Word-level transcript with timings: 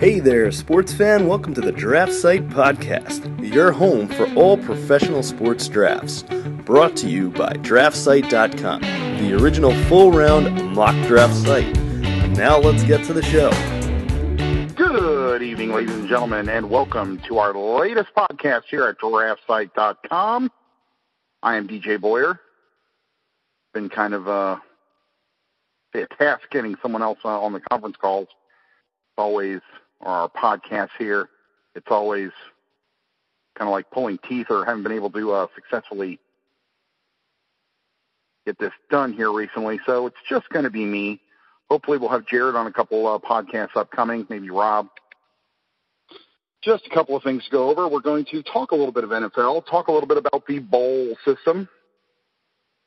Hey 0.00 0.18
there, 0.18 0.50
sports 0.50 0.94
fan. 0.94 1.26
Welcome 1.26 1.52
to 1.52 1.60
the 1.60 1.72
Draft 1.72 2.14
Site 2.14 2.48
Podcast, 2.48 3.46
your 3.46 3.70
home 3.70 4.08
for 4.08 4.32
all 4.32 4.56
professional 4.56 5.22
sports 5.22 5.68
drafts. 5.68 6.22
Brought 6.64 6.96
to 6.96 7.06
you 7.06 7.28
by 7.28 7.52
DraftSite.com, 7.52 8.80
the 8.80 9.36
original 9.38 9.74
full 9.88 10.10
round 10.10 10.74
mock 10.74 10.94
draft 11.06 11.34
site. 11.34 11.76
Now 12.30 12.56
let's 12.56 12.82
get 12.82 13.04
to 13.08 13.12
the 13.12 13.20
show. 13.20 13.50
Good 14.74 15.42
evening, 15.42 15.70
ladies 15.74 15.94
and 15.94 16.08
gentlemen, 16.08 16.48
and 16.48 16.70
welcome 16.70 17.20
to 17.28 17.36
our 17.36 17.52
latest 17.52 18.08
podcast 18.16 18.62
here 18.70 18.86
at 18.86 18.96
DraftSite.com. 19.00 20.50
I 21.42 21.56
am 21.56 21.68
DJ 21.68 22.00
Boyer. 22.00 22.40
Been 23.74 23.90
kind 23.90 24.14
of 24.14 24.26
uh, 24.26 24.56
a 25.92 26.06
task 26.18 26.48
getting 26.50 26.76
someone 26.80 27.02
else 27.02 27.18
uh, 27.22 27.38
on 27.38 27.52
the 27.52 27.60
conference 27.60 27.96
calls. 28.00 28.28
It's 28.28 29.18
always 29.18 29.60
or 30.00 30.10
our 30.10 30.28
podcast 30.28 30.90
here, 30.98 31.28
it's 31.74 31.86
always 31.90 32.30
kind 33.56 33.68
of 33.68 33.72
like 33.72 33.90
pulling 33.90 34.18
teeth 34.28 34.46
or 34.50 34.64
haven't 34.64 34.82
been 34.82 34.92
able 34.92 35.10
to 35.10 35.32
uh, 35.32 35.46
successfully 35.54 36.18
get 38.46 38.58
this 38.58 38.72
done 38.90 39.12
here 39.12 39.32
recently. 39.32 39.78
So 39.86 40.06
it's 40.06 40.16
just 40.28 40.48
going 40.48 40.64
to 40.64 40.70
be 40.70 40.84
me. 40.84 41.20
Hopefully, 41.68 41.98
we'll 41.98 42.08
have 42.08 42.26
Jared 42.26 42.56
on 42.56 42.66
a 42.66 42.72
couple 42.72 43.06
uh, 43.06 43.18
podcasts 43.18 43.76
upcoming, 43.76 44.26
maybe 44.28 44.50
Rob. 44.50 44.88
Just 46.62 46.86
a 46.86 46.94
couple 46.94 47.16
of 47.16 47.22
things 47.22 47.44
to 47.44 47.50
go 47.50 47.70
over. 47.70 47.88
We're 47.88 48.00
going 48.00 48.26
to 48.32 48.42
talk 48.42 48.72
a 48.72 48.74
little 48.74 48.92
bit 48.92 49.04
of 49.04 49.10
NFL, 49.10 49.66
talk 49.66 49.88
a 49.88 49.92
little 49.92 50.08
bit 50.08 50.18
about 50.18 50.46
the 50.46 50.58
bowl 50.58 51.14
system, 51.24 51.68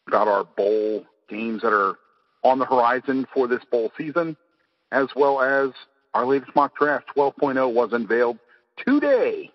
about 0.08 0.28
our 0.28 0.44
bowl 0.44 1.06
games 1.30 1.62
that 1.62 1.73
are 1.73 1.95
on 2.44 2.59
the 2.59 2.66
horizon 2.66 3.26
for 3.34 3.48
this 3.48 3.64
bowl 3.72 3.92
season, 3.98 4.36
as 4.92 5.08
well 5.16 5.42
as 5.42 5.72
our 6.13 6.26
latest 6.26 6.55
mock 6.55 6.77
draft, 6.77 7.05
12.0, 7.16 7.73
was 7.73 7.90
unveiled 7.91 8.38
today. 8.85 9.52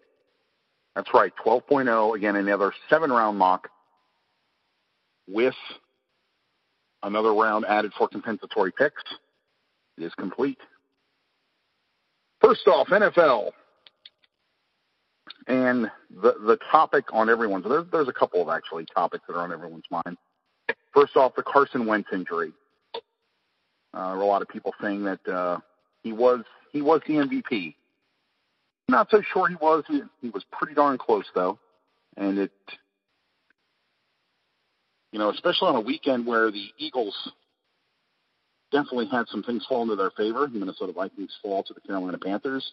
That's 0.94 1.12
right, 1.14 1.32
12.0. 1.44 2.16
Again, 2.16 2.36
another 2.36 2.72
seven 2.90 3.10
round 3.10 3.38
mock 3.38 3.68
with 5.28 5.54
another 7.02 7.32
round 7.32 7.64
added 7.66 7.92
for 7.96 8.08
compensatory 8.08 8.72
picks. 8.72 9.02
It 9.96 10.04
is 10.04 10.14
complete. 10.14 10.58
First 12.40 12.66
off, 12.66 12.88
NFL. 12.88 13.50
And 15.46 15.90
the 16.10 16.34
the 16.46 16.58
topic 16.70 17.04
on 17.12 17.30
everyone's 17.30 17.64
there's 17.64 17.86
there's 17.90 18.08
a 18.08 18.12
couple 18.12 18.42
of 18.42 18.48
actually 18.48 18.84
topics 18.94 19.24
that 19.26 19.34
are 19.34 19.40
on 19.42 19.52
everyone's 19.52 19.84
mind. 19.90 20.18
First 20.92 21.16
off, 21.16 21.34
the 21.36 21.42
Carson 21.42 21.86
Wentz 21.86 22.08
injury. 22.12 22.52
Uh, 22.94 23.00
there 23.92 24.02
are 24.02 24.20
a 24.20 24.26
lot 24.26 24.42
of 24.42 24.48
people 24.48 24.74
saying 24.82 25.04
that 25.04 25.26
uh, 25.26 25.58
he 26.02 26.12
was 26.12 26.44
he 26.72 26.82
was 26.82 27.00
the 27.06 27.14
MVP. 27.14 27.74
Not 28.88 29.08
so 29.10 29.22
sure 29.32 29.48
he 29.48 29.56
was. 29.56 29.84
He, 29.88 30.02
he 30.22 30.30
was 30.30 30.44
pretty 30.50 30.74
darn 30.74 30.98
close 30.98 31.26
though, 31.34 31.58
and 32.16 32.38
it, 32.38 32.52
you 35.12 35.18
know, 35.18 35.30
especially 35.30 35.68
on 35.68 35.76
a 35.76 35.80
weekend 35.80 36.26
where 36.26 36.50
the 36.50 36.66
Eagles 36.78 37.14
definitely 38.72 39.08
had 39.08 39.26
some 39.28 39.42
things 39.42 39.64
fall 39.68 39.82
into 39.82 39.96
their 39.96 40.10
favor. 40.10 40.46
The 40.46 40.58
Minnesota 40.58 40.92
Vikings 40.92 41.36
fall 41.42 41.62
to 41.64 41.74
the 41.74 41.80
Carolina 41.80 42.18
Panthers. 42.18 42.72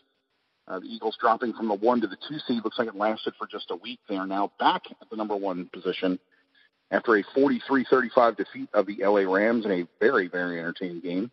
Uh, 0.67 0.79
the 0.79 0.87
Eagles 0.87 1.17
dropping 1.19 1.53
from 1.53 1.67
the 1.67 1.75
one 1.75 2.01
to 2.01 2.07
the 2.07 2.17
two 2.27 2.37
seed 2.47 2.63
looks 2.63 2.79
like 2.79 2.87
it 2.87 2.95
lasted 2.95 3.33
for 3.37 3.47
just 3.47 3.69
a 3.69 3.75
week. 3.75 3.99
They 4.09 4.15
are 4.15 4.25
now 4.25 4.51
back 4.57 4.83
at 4.99 5.09
the 5.09 5.15
number 5.15 5.35
one 5.35 5.69
position 5.71 6.17
after 6.91 7.15
a 7.15 7.23
43-35 7.37 8.37
defeat 8.37 8.69
of 8.73 8.87
the 8.87 8.97
LA 9.01 9.31
Rams 9.31 9.65
in 9.65 9.71
a 9.71 9.87
very, 9.99 10.27
very 10.27 10.59
entertaining 10.59 11.01
game. 11.01 11.31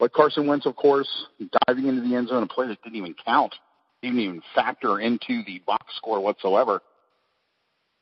But 0.00 0.14
Carson 0.14 0.46
Wentz, 0.46 0.64
of 0.64 0.74
course, 0.76 1.08
diving 1.66 1.86
into 1.86 2.00
the 2.00 2.16
end 2.16 2.28
zone, 2.28 2.42
a 2.42 2.46
play 2.46 2.66
that 2.68 2.82
didn't 2.82 2.96
even 2.96 3.14
count, 3.22 3.54
didn't 4.02 4.18
even 4.18 4.42
factor 4.54 4.98
into 4.98 5.42
the 5.46 5.60
box 5.66 5.84
score 5.96 6.20
whatsoever, 6.20 6.80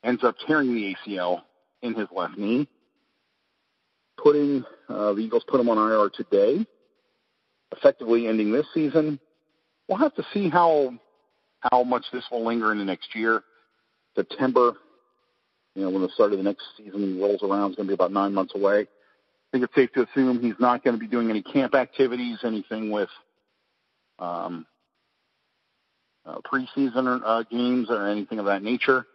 ends 0.01 0.23
up 0.23 0.35
tearing 0.47 0.73
the 0.73 0.95
ACL 0.95 1.41
in 1.81 1.93
his 1.93 2.07
left 2.15 2.37
knee. 2.37 2.69
Putting 4.17 4.63
uh, 4.87 5.13
the 5.13 5.19
Eagles 5.19 5.43
put 5.47 5.59
him 5.59 5.69
on 5.69 5.77
IR 5.77 6.09
today, 6.09 6.65
effectively 7.75 8.27
ending 8.27 8.53
this 8.53 8.65
season. 8.73 9.19
We'll 9.89 9.97
have 9.97 10.15
to 10.15 10.23
see 10.33 10.49
how 10.49 10.93
how 11.71 11.83
much 11.83 12.05
this 12.13 12.23
will 12.31 12.45
linger 12.45 12.71
in 12.71 12.77
the 12.77 12.85
next 12.85 13.13
year. 13.13 13.43
September, 14.15 14.73
you 15.75 15.83
know, 15.83 15.89
when 15.89 16.01
the 16.01 16.09
start 16.09 16.31
of 16.31 16.37
the 16.37 16.43
next 16.43 16.63
season 16.77 17.19
rolls 17.19 17.43
around, 17.43 17.71
is 17.71 17.75
going 17.75 17.87
to 17.87 17.91
be 17.91 17.93
about 17.93 18.13
nine 18.13 18.33
months 18.33 18.53
away. 18.55 18.87
I 19.49 19.57
think 19.57 19.63
it's 19.63 19.75
safe 19.75 19.91
to 19.93 20.03
assume 20.03 20.41
he's 20.41 20.59
not 20.59 20.83
going 20.83 20.95
to 20.95 20.99
be 20.99 21.07
doing 21.07 21.29
any 21.31 21.41
camp 21.41 21.73
activities, 21.73 22.37
anything 22.43 22.91
with 22.91 23.09
um, 24.19 24.67
uh, 26.23 26.37
preseason 26.41 27.21
uh, 27.25 27.43
games 27.49 27.87
or 27.89 28.07
anything 28.07 28.37
of 28.37 28.45
that 28.45 28.61
nature. 28.61 29.07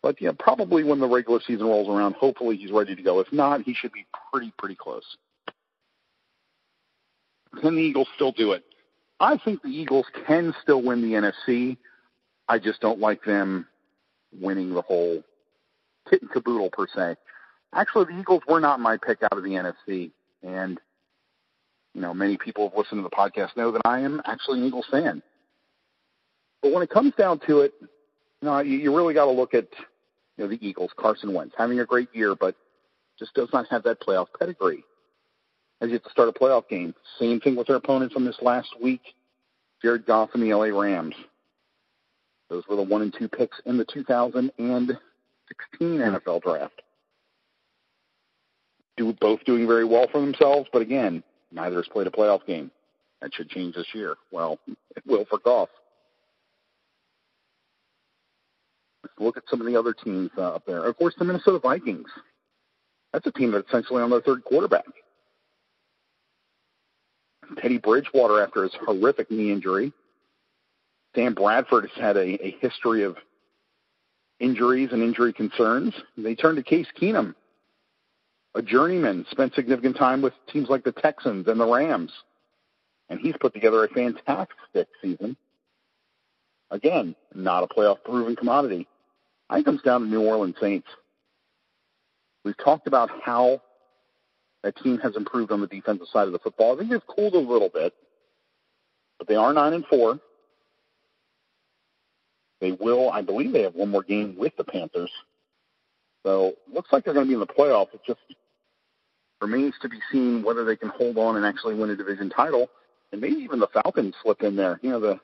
But 0.00 0.20
yeah, 0.20 0.30
probably 0.38 0.84
when 0.84 1.00
the 1.00 1.08
regular 1.08 1.40
season 1.44 1.66
rolls 1.66 1.88
around, 1.88 2.14
hopefully 2.14 2.56
he's 2.56 2.70
ready 2.70 2.94
to 2.94 3.02
go. 3.02 3.18
If 3.18 3.32
not, 3.32 3.62
he 3.62 3.74
should 3.74 3.92
be 3.92 4.06
pretty 4.32 4.52
pretty 4.56 4.76
close. 4.76 5.04
Can 7.60 7.74
the 7.74 7.82
Eagles 7.82 8.08
still 8.14 8.32
do 8.32 8.52
it? 8.52 8.62
I 9.18 9.38
think 9.44 9.62
the 9.62 9.68
Eagles 9.68 10.06
can 10.26 10.54
still 10.62 10.82
win 10.82 11.02
the 11.02 11.14
NFC. 11.14 11.76
I 12.48 12.58
just 12.58 12.80
don't 12.80 13.00
like 13.00 13.24
them 13.24 13.66
winning 14.40 14.72
the 14.72 14.82
whole 14.82 15.22
kit 16.08 16.22
and 16.22 16.30
caboodle 16.30 16.70
per 16.70 16.86
se. 16.94 17.16
Actually, 17.72 18.06
the 18.06 18.20
Eagles 18.20 18.42
were 18.48 18.60
not 18.60 18.80
my 18.80 18.96
pick 18.96 19.22
out 19.22 19.36
of 19.36 19.44
the 19.44 19.50
NFC, 19.50 20.10
and 20.42 20.80
you 21.94 22.00
know 22.00 22.12
many 22.12 22.36
people 22.36 22.68
have 22.68 22.76
listened 22.76 22.98
to 22.98 23.02
the 23.02 23.10
podcast 23.10 23.56
know 23.56 23.70
that 23.70 23.82
I 23.84 24.00
am 24.00 24.20
actually 24.24 24.60
an 24.60 24.66
Eagles 24.66 24.86
fan. 24.90 25.22
But 26.62 26.72
when 26.72 26.82
it 26.82 26.90
comes 26.90 27.14
down 27.14 27.40
to 27.46 27.60
it, 27.60 27.72
you 27.80 27.88
know, 28.42 28.58
you, 28.60 28.76
you 28.78 28.94
really 28.94 29.14
got 29.14 29.26
to 29.26 29.30
look 29.30 29.54
at 29.54 29.68
you 30.36 30.44
know 30.44 30.48
the 30.48 30.58
Eagles. 30.66 30.90
Carson 30.96 31.32
Wentz 31.32 31.54
having 31.56 31.78
a 31.78 31.86
great 31.86 32.08
year, 32.12 32.34
but 32.34 32.56
just 33.18 33.34
does 33.34 33.48
not 33.52 33.68
have 33.70 33.84
that 33.84 34.00
playoff 34.00 34.26
pedigree. 34.38 34.82
As 35.80 35.88
you 35.88 35.94
have 35.94 36.02
to 36.04 36.10
start 36.10 36.28
a 36.28 36.32
playoff 36.32 36.68
game. 36.68 36.94
Same 37.18 37.40
thing 37.40 37.56
with 37.56 37.68
their 37.68 37.76
opponent 37.76 38.12
from 38.12 38.26
this 38.26 38.36
last 38.42 38.68
week, 38.82 39.00
Jared 39.80 40.04
Goff 40.04 40.30
and 40.34 40.42
the 40.42 40.52
LA 40.52 40.66
Rams. 40.78 41.14
Those 42.50 42.64
were 42.68 42.76
the 42.76 42.82
one 42.82 43.00
and 43.00 43.14
two 43.16 43.28
picks 43.28 43.58
in 43.64 43.78
the 43.78 43.86
2016 43.86 44.98
NFL 45.98 46.42
draft 46.42 46.82
do 49.00 49.16
both 49.18 49.42
doing 49.44 49.66
very 49.66 49.84
well 49.84 50.06
for 50.12 50.20
themselves, 50.20 50.68
but 50.72 50.82
again, 50.82 51.22
neither 51.52 51.76
has 51.76 51.88
played 51.88 52.06
a 52.06 52.10
playoff 52.10 52.44
game. 52.46 52.70
That 53.22 53.34
should 53.34 53.48
change 53.48 53.74
this 53.74 53.86
year. 53.94 54.16
Well, 54.30 54.58
it 54.68 55.02
will 55.06 55.24
for 55.24 55.38
Goff. 55.38 55.68
Let's 59.02 59.14
look 59.18 59.36
at 59.36 59.44
some 59.48 59.60
of 59.60 59.66
the 59.66 59.78
other 59.78 59.94
teams 59.94 60.30
uh, 60.36 60.54
up 60.54 60.66
there. 60.66 60.84
Of 60.84 60.96
course, 60.98 61.14
the 61.18 61.24
Minnesota 61.24 61.58
Vikings. 61.58 62.08
That's 63.12 63.26
a 63.26 63.32
team 63.32 63.52
that's 63.52 63.66
essentially 63.68 64.02
on 64.02 64.10
their 64.10 64.20
third 64.20 64.44
quarterback. 64.44 64.84
Teddy 67.60 67.78
Bridgewater 67.78 68.42
after 68.42 68.62
his 68.62 68.72
horrific 68.86 69.30
knee 69.30 69.50
injury. 69.50 69.92
Sam 71.14 71.34
Bradford 71.34 71.88
has 71.88 72.00
had 72.00 72.16
a, 72.16 72.46
a 72.46 72.56
history 72.60 73.02
of 73.02 73.16
injuries 74.38 74.90
and 74.92 75.02
injury 75.02 75.32
concerns. 75.32 75.92
They 76.16 76.34
turned 76.34 76.56
to 76.56 76.62
Case 76.62 76.86
Keenum 77.00 77.34
a 78.54 78.62
journeyman, 78.62 79.26
spent 79.30 79.54
significant 79.54 79.96
time 79.96 80.22
with 80.22 80.32
teams 80.52 80.68
like 80.68 80.84
the 80.84 80.92
Texans 80.92 81.46
and 81.46 81.60
the 81.60 81.66
Rams. 81.66 82.12
And 83.08 83.20
he's 83.20 83.34
put 83.40 83.54
together 83.54 83.84
a 83.84 83.88
fantastic 83.88 84.88
season. 85.02 85.36
Again, 86.70 87.16
not 87.34 87.64
a 87.64 87.66
playoff 87.66 88.02
proven 88.04 88.36
commodity. 88.36 88.86
I 89.48 89.54
think 89.54 89.66
it 89.66 89.70
comes 89.70 89.82
down 89.82 90.02
to 90.02 90.06
New 90.06 90.22
Orleans 90.22 90.56
Saints. 90.60 90.86
We've 92.44 92.56
talked 92.56 92.86
about 92.86 93.10
how 93.22 93.60
that 94.62 94.76
team 94.76 94.98
has 94.98 95.16
improved 95.16 95.52
on 95.52 95.60
the 95.60 95.66
defensive 95.66 96.06
side 96.12 96.26
of 96.26 96.32
the 96.32 96.38
football. 96.38 96.74
I 96.74 96.78
think 96.78 96.90
they've 96.90 97.06
cooled 97.06 97.34
a 97.34 97.38
little 97.38 97.68
bit, 97.68 97.92
but 99.18 99.26
they 99.26 99.34
are 99.34 99.52
nine 99.52 99.72
and 99.72 99.86
four. 99.86 100.20
They 102.60 102.72
will, 102.72 103.10
I 103.10 103.22
believe, 103.22 103.52
they 103.52 103.62
have 103.62 103.74
one 103.74 103.88
more 103.88 104.02
game 104.02 104.36
with 104.38 104.56
the 104.56 104.64
Panthers. 104.64 105.10
So 106.24 106.54
looks 106.72 106.92
like 106.92 107.04
they're 107.04 107.14
going 107.14 107.26
to 107.26 107.30
be 107.30 107.34
in 107.34 107.40
the 107.40 107.46
playoffs. 107.46 107.94
It 107.94 108.00
just 108.06 108.20
remains 109.40 109.74
to 109.82 109.88
be 109.88 109.98
seen 110.12 110.42
whether 110.42 110.64
they 110.64 110.76
can 110.76 110.90
hold 110.90 111.16
on 111.16 111.36
and 111.36 111.46
actually 111.46 111.74
win 111.74 111.90
a 111.90 111.96
division 111.96 112.30
title, 112.30 112.68
and 113.12 113.20
maybe 113.20 113.36
even 113.36 113.58
the 113.58 113.68
Falcons 113.68 114.14
slip 114.22 114.42
in 114.42 114.56
there. 114.56 114.78
You 114.82 114.90
know, 114.90 115.00
the 115.00 115.20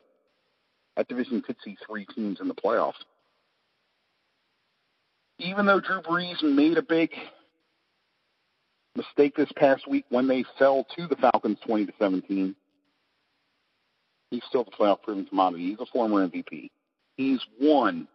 that 0.97 1.09
division 1.09 1.43
could 1.43 1.57
see 1.63 1.77
three 1.87 2.07
teams 2.07 2.41
in 2.41 2.49
the 2.49 2.55
playoffs. 2.55 2.95
Even 5.39 5.67
though 5.67 5.81
Drew 5.81 6.01
Brees 6.01 6.43
made 6.43 6.79
a 6.79 6.83
big 6.83 7.11
mistake 8.97 9.37
this 9.37 9.53
past 9.57 9.87
week 9.87 10.07
when 10.09 10.27
they 10.27 10.45
fell 10.59 10.87
to 10.97 11.07
the 11.07 11.17
Falcons 11.17 11.59
20 11.67 11.87
to 11.87 11.93
17, 11.99 12.57
he's 14.31 14.43
still 14.49 14.65
the 14.65 14.71
playoff 14.71 15.03
proven 15.03 15.27
commodity. 15.27 15.69
He's 15.69 15.81
a 15.81 15.93
former 15.93 16.27
MVP. 16.27 16.71
He's 17.19 17.41
won 17.61 18.09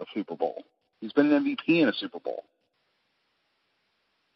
a 0.00 0.04
Super 0.14 0.36
Bowl. 0.36 0.62
He's 1.02 1.12
been 1.12 1.32
an 1.32 1.44
MVP 1.44 1.82
in 1.82 1.88
a 1.88 1.92
Super 1.92 2.20
Bowl. 2.20 2.44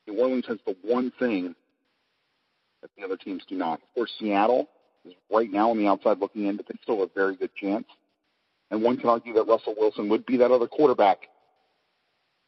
New 0.08 0.20
Orleans 0.20 0.46
has 0.48 0.58
the 0.66 0.76
one 0.82 1.12
thing 1.16 1.54
that 2.82 2.90
the 2.98 3.04
other 3.04 3.16
teams 3.16 3.44
do 3.48 3.54
not. 3.54 3.74
Of 3.74 3.94
course, 3.94 4.12
Seattle, 4.18 4.68
is 5.04 5.14
right 5.32 5.50
now 5.50 5.70
on 5.70 5.78
the 5.78 5.86
outside 5.86 6.18
looking 6.18 6.46
in, 6.46 6.56
but 6.56 6.66
they 6.66 6.74
still 6.82 6.98
have 6.98 7.08
a 7.08 7.14
very 7.14 7.36
good 7.36 7.54
chance. 7.54 7.86
And 8.72 8.82
one 8.82 8.96
can 8.96 9.08
argue 9.08 9.32
that 9.34 9.46
Russell 9.46 9.76
Wilson 9.78 10.08
would 10.08 10.26
be 10.26 10.38
that 10.38 10.50
other 10.50 10.66
quarterback 10.66 11.28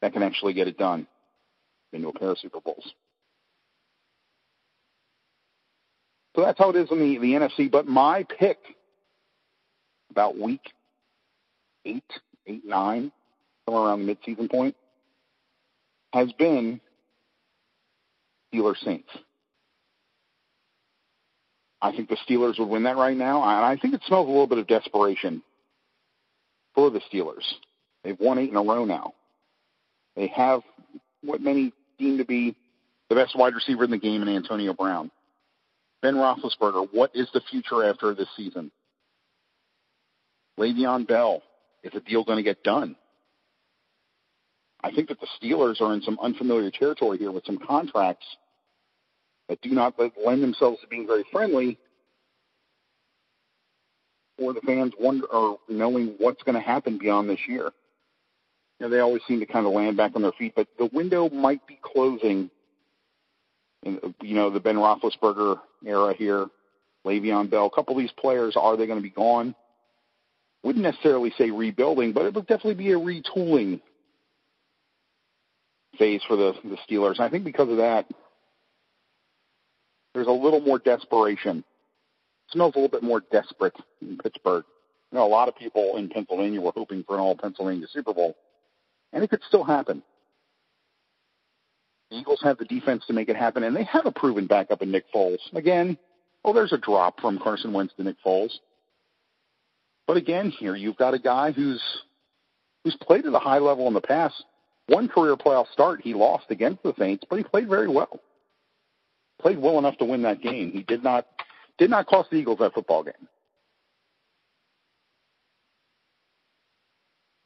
that 0.03 0.13
can 0.13 0.25
actually 0.25 0.53
get 0.53 0.67
it 0.67 0.77
done 0.77 1.07
into 1.93 2.09
a 2.09 2.13
pair 2.13 2.31
of 2.31 2.39
Super 2.39 2.61
Bowls. 2.61 2.93
So 6.35 6.43
that's 6.43 6.59
how 6.59 6.71
it 6.71 6.77
is 6.77 6.91
in 6.91 6.99
the, 6.99 7.19
the 7.19 7.33
NFC. 7.35 7.71
But 7.71 7.87
my 7.87 8.25
pick 8.25 8.59
about 10.11 10.37
week 10.37 10.73
eight, 11.85 12.03
eight, 12.49 12.65
nine, 12.65 13.13
somewhere 13.69 13.85
around 13.85 14.07
the 14.07 14.15
midseason 14.15 14.51
point, 14.51 14.75
has 16.15 16.33
been 16.33 16.81
Steelers 18.53 18.83
Saints. 18.83 19.11
I 21.83 21.93
think 21.93 22.09
the 22.09 22.17
Steelers 22.29 22.59
would 22.59 22.69
win 22.69 22.85
that 22.85 22.97
right 22.97 23.17
now, 23.17 23.43
and 23.43 23.65
I 23.65 23.77
think 23.77 23.93
it 23.93 24.01
smells 24.07 24.27
a 24.27 24.31
little 24.31 24.47
bit 24.47 24.59
of 24.59 24.67
desperation 24.67 25.43
for 26.75 26.91
the 26.91 27.01
Steelers. 27.13 27.45
They've 28.03 28.19
won 28.19 28.39
eight 28.39 28.51
in 28.51 28.57
a 28.57 28.63
row 28.63 28.87
now. 28.87 29.13
They 30.17 30.29
have 30.29 30.63
what 31.23 31.43
many 31.43 31.73
deem 31.99 32.19
to 32.19 32.25
be 32.25 32.57
the 33.11 33.17
best 33.17 33.37
wide 33.37 33.55
receiver 33.55 33.85
in 33.85 33.91
the 33.91 33.99
game 33.99 34.23
in 34.23 34.29
Antonio 34.29 34.73
Brown. 34.73 35.11
Ben 36.01 36.15
Roethlisberger, 36.15 36.89
what 36.93 37.11
is 37.15 37.29
the 37.35 37.43
future 37.51 37.85
after 37.85 38.15
this 38.15 38.29
season? 38.35 38.71
Le'Veon 40.59 41.07
Bell, 41.07 41.43
is 41.85 41.93
the 41.93 42.01
deal 42.01 42.25
going 42.25 42.39
to 42.39 42.43
get 42.43 42.65
done? 42.65 42.97
I 44.83 44.93
think 44.93 45.09
that 45.09 45.19
the 45.21 45.27
Steelers 45.41 45.81
are 45.81 45.93
in 45.93 46.03
some 46.03 46.19
unfamiliar 46.23 46.71
territory 46.71 47.19
here 47.19 47.33
with 47.33 47.45
some 47.45 47.59
contracts 47.59 48.27
that 49.49 49.61
do 49.61 49.71
not 49.71 49.95
lend 50.25 50.43
themselves 50.43 50.81
to 50.81 50.87
being 50.87 51.07
very 51.07 51.25
friendly 51.33 51.79
or 54.39 54.53
the 54.53 54.61
fans 54.61 54.93
wonder 54.99 55.27
or 55.27 55.59
knowing 55.69 56.15
what's 56.19 56.43
going 56.45 56.55
to 56.55 56.61
happen 56.61 56.97
beyond 56.99 57.29
this 57.29 57.41
year. 57.49 57.73
You 58.79 58.87
know, 58.87 58.89
they 58.89 59.01
always 59.01 59.23
seem 59.27 59.41
to 59.41 59.47
kind 59.47 59.67
of 59.67 59.73
land 59.73 59.97
back 59.97 60.13
on 60.15 60.23
their 60.23 60.33
feet, 60.33 60.53
but 60.55 60.69
the 60.79 60.89
window 60.93 61.29
might 61.29 61.67
be 61.67 61.79
closing. 61.83 62.51
In, 63.83 64.15
you 64.23 64.35
know, 64.35 64.51
the 64.51 64.61
Ben 64.61 64.77
Roethlisberger 64.77 65.61
era 65.85 66.15
here, 66.15 66.47
Le'Veon 67.05 67.51
Bell, 67.51 67.67
a 67.67 67.71
couple 67.71 67.97
of 67.97 68.01
these 68.01 68.13
players, 68.13 68.57
are 68.57 68.77
they 68.77 68.87
going 68.87 68.99
to 68.99 69.03
be 69.03 69.11
gone? 69.11 69.55
Wouldn't 70.63 70.85
necessarily 70.85 71.33
say 71.37 71.51
rebuilding, 71.51 72.13
but 72.13 72.27
it 72.27 72.35
would 72.35 72.47
definitely 72.47 72.75
be 72.75 72.93
a 72.93 72.99
retooling 72.99 73.81
phase 75.99 76.23
for 76.27 76.37
the, 76.37 76.55
the 76.65 76.77
Steelers. 76.89 77.17
And 77.17 77.23
I 77.23 77.29
think 77.29 77.45
because 77.45 77.69
of 77.69 77.79
that, 77.79 78.07
there's 80.15 80.27
a 80.27 80.33
little 80.33 80.61
more 80.61 80.79
desperation. 80.79 81.59
It 81.59 82.53
smells 82.53 82.75
a 82.75 82.79
little 82.79 82.91
bit 82.91 83.03
more 83.03 83.23
desperate 83.33 83.77
in 84.01 84.19
Pittsburgh. 84.19 84.65
You 85.13 85.19
know, 85.19 85.27
a 85.27 85.29
lot 85.29 85.49
of 85.49 85.57
people 85.57 85.97
in 85.97 86.09
Pennsylvania 86.09 86.61
were 86.61 86.73
hoping 86.75 87.05
for 87.05 87.15
an 87.15 87.21
all 87.21 87.37
Pennsylvania 87.37 87.87
Super 87.91 88.13
Bowl, 88.13 88.37
and 89.13 89.23
it 89.25 89.31
could 89.31 89.43
still 89.49 89.65
happen. 89.65 90.03
The 92.11 92.19
Eagles 92.19 92.41
have 92.43 92.59
the 92.59 92.65
defense 92.65 93.05
to 93.07 93.13
make 93.13 93.29
it 93.29 93.37
happen, 93.37 93.63
and 93.63 93.77
they 93.77 93.85
have 93.85 94.07
a 94.07 94.13
proven 94.13 94.47
backup 94.47 94.83
in 94.83 94.91
Nick 94.91 95.05
Foles. 95.15 95.39
Again, 95.55 95.99
oh, 96.45 96.53
there's 96.53 96.73
a 96.73 96.79
drop 96.79 97.21
from 97.21 97.39
Carson 97.39 97.73
Wentz 97.73 97.95
to 97.95 98.05
Nick 98.05 98.17
Foles. 98.25 98.53
But 100.07 100.17
again, 100.17 100.51
here 100.51 100.75
you've 100.75 100.97
got 100.97 101.15
a 101.15 101.19
guy 101.19 101.53
who's 101.53 101.83
who's 102.83 102.97
played 102.97 103.27
at 103.27 103.35
a 103.35 103.39
high 103.39 103.59
level 103.59 103.87
in 103.89 103.95
the 103.95 104.01
past. 104.01 104.43
One 104.89 105.09
career 105.09 105.37
playoff 105.37 105.71
start, 105.73 106.01
he 106.03 106.15
lost 106.15 106.47
against 106.51 106.83
the 106.83 106.95
Saints, 106.99 107.25
but 107.29 107.37
he 107.37 107.45
played 107.45 107.69
very 107.69 107.89
well 107.89 108.21
played 109.41 109.59
well 109.59 109.79
enough 109.79 109.97
to 109.99 110.05
win 110.05 110.23
that 110.23 110.41
game. 110.43 110.71
He 110.73 110.83
did 110.83 111.03
not 111.03 111.27
did 111.79 111.91
not 111.91 112.07
cost 112.07 112.31
the 112.31 112.37
Eagles 112.37 112.59
that 112.59 112.75
football 112.75 113.05
game. 113.05 113.29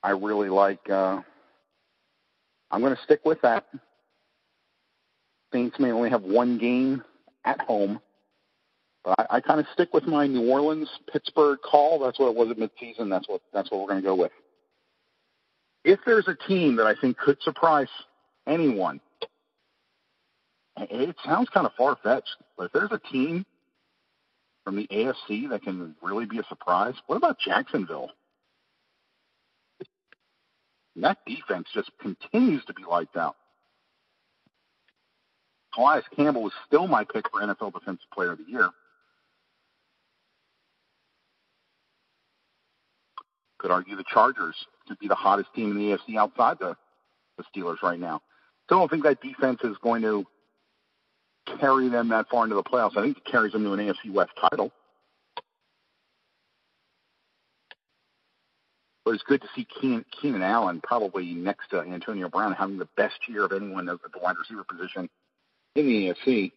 I 0.02 0.10
really 0.10 0.48
like. 0.48 0.88
Uh, 0.88 1.20
I'm 2.70 2.80
going 2.80 2.96
to 2.96 3.02
stick 3.02 3.20
with 3.24 3.40
that. 3.42 3.66
Saints 5.52 5.78
may 5.78 5.92
only 5.92 6.10
have 6.10 6.22
one 6.22 6.58
game 6.58 7.04
at 7.44 7.60
home, 7.60 8.00
but 9.04 9.14
I, 9.18 9.36
I 9.36 9.40
kind 9.40 9.60
of 9.60 9.66
stick 9.74 9.92
with 9.92 10.04
my 10.04 10.26
New 10.26 10.50
Orleans 10.50 10.88
Pittsburgh 11.12 11.58
call. 11.60 11.98
That's 11.98 12.18
what 12.18 12.30
it 12.30 12.36
was 12.36 12.50
at 12.50 12.56
midseason. 12.56 13.10
That's 13.10 13.28
what 13.28 13.42
that's 13.52 13.70
what 13.70 13.80
we're 13.80 13.88
going 13.88 14.02
to 14.02 14.06
go 14.06 14.14
with. 14.14 14.32
If 15.84 16.00
there's 16.06 16.28
a 16.28 16.36
team 16.48 16.76
that 16.76 16.86
I 16.86 16.94
think 17.00 17.16
could 17.16 17.40
surprise 17.42 17.88
anyone 18.46 19.00
it 20.76 21.16
sounds 21.24 21.48
kind 21.50 21.66
of 21.66 21.72
far 21.74 21.96
fetched, 22.02 22.36
but 22.56 22.66
if 22.66 22.72
there's 22.72 22.92
a 22.92 23.00
team 23.12 23.44
from 24.64 24.76
the 24.76 24.86
AFC 24.88 25.48
that 25.50 25.62
can 25.62 25.94
really 26.02 26.26
be 26.26 26.38
a 26.38 26.44
surprise, 26.48 26.94
what 27.06 27.16
about 27.16 27.38
Jacksonville? 27.38 28.10
that 30.94 31.16
defense 31.26 31.66
just 31.72 31.90
continues 32.00 32.62
to 32.66 32.74
be 32.74 32.82
lights 32.84 33.16
out. 33.16 33.34
Calais 35.74 36.02
Campbell 36.14 36.46
is 36.46 36.52
still 36.66 36.86
my 36.86 37.02
pick 37.02 37.24
for 37.30 37.40
NFL 37.40 37.72
Defensive 37.72 38.04
Player 38.12 38.32
of 38.32 38.38
the 38.38 38.44
Year. 38.44 38.68
Could 43.58 43.70
argue 43.70 43.96
the 43.96 44.04
Chargers 44.12 44.54
could 44.88 44.98
be 44.98 45.08
the 45.08 45.14
hottest 45.14 45.48
team 45.54 45.70
in 45.70 45.76
the 45.76 45.96
AFC 45.96 46.16
outside 46.16 46.58
the, 46.58 46.76
the 47.36 47.44
Steelers 47.44 47.82
right 47.82 47.98
now. 47.98 48.20
Still 48.66 48.78
don't 48.78 48.90
think 48.90 49.04
that 49.04 49.20
defense 49.20 49.60
is 49.64 49.76
going 49.82 50.02
to 50.02 50.24
carry 51.60 51.88
them 51.88 52.08
that 52.08 52.28
far 52.28 52.44
into 52.44 52.56
the 52.56 52.62
playoffs. 52.62 52.96
I 52.96 53.02
think 53.02 53.18
it 53.18 53.24
carries 53.24 53.52
them 53.52 53.64
to 53.64 53.72
an 53.72 53.80
AFC 53.80 54.12
West 54.12 54.32
title. 54.40 54.72
But 59.04 59.14
it's 59.14 59.24
good 59.24 59.42
to 59.42 59.48
see 59.54 59.66
Keenan, 59.80 60.04
Keenan 60.20 60.42
Allen 60.42 60.80
probably 60.80 61.34
next 61.34 61.70
to 61.70 61.80
Antonio 61.80 62.28
Brown 62.28 62.52
having 62.52 62.78
the 62.78 62.88
best 62.96 63.16
year 63.28 63.44
of 63.44 63.52
anyone 63.52 63.88
at 63.88 63.98
the 64.00 64.18
wide 64.20 64.36
receiver 64.38 64.64
position 64.64 65.08
in 65.74 65.86
the 65.86 66.14
AFC. 66.14 66.52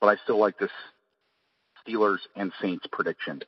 But 0.00 0.08
I 0.08 0.16
still 0.22 0.38
like 0.38 0.58
this 0.58 0.70
Steelers 1.86 2.18
and 2.36 2.52
Saints 2.60 2.86
prediction. 2.90 3.42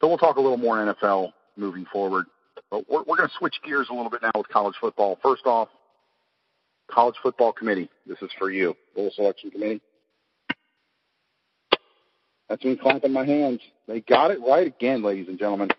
So 0.00 0.08
we'll 0.08 0.18
talk 0.18 0.36
a 0.36 0.40
little 0.40 0.58
more 0.58 0.76
NFL 0.76 1.32
moving 1.56 1.86
forward. 1.92 2.26
But 2.70 2.88
we're, 2.90 3.04
we're 3.04 3.16
going 3.16 3.28
to 3.28 3.34
switch 3.38 3.54
gears 3.64 3.88
a 3.90 3.94
little 3.94 4.10
bit 4.10 4.22
now 4.22 4.32
with 4.34 4.48
college 4.48 4.74
football. 4.80 5.18
First 5.22 5.46
off, 5.46 5.68
college 6.90 7.14
football 7.22 7.52
committee. 7.52 7.88
This 8.06 8.18
is 8.20 8.30
for 8.38 8.50
you, 8.50 8.74
bowl 8.94 9.10
selection 9.14 9.50
committee. 9.50 9.80
That's 12.48 12.62
me 12.64 12.76
clapping 12.76 13.12
my 13.12 13.24
hands. 13.24 13.60
They 13.88 14.00
got 14.00 14.30
it 14.30 14.38
right 14.46 14.66
again, 14.66 15.02
ladies 15.02 15.28
and 15.28 15.38
gentlemen. 15.38 15.70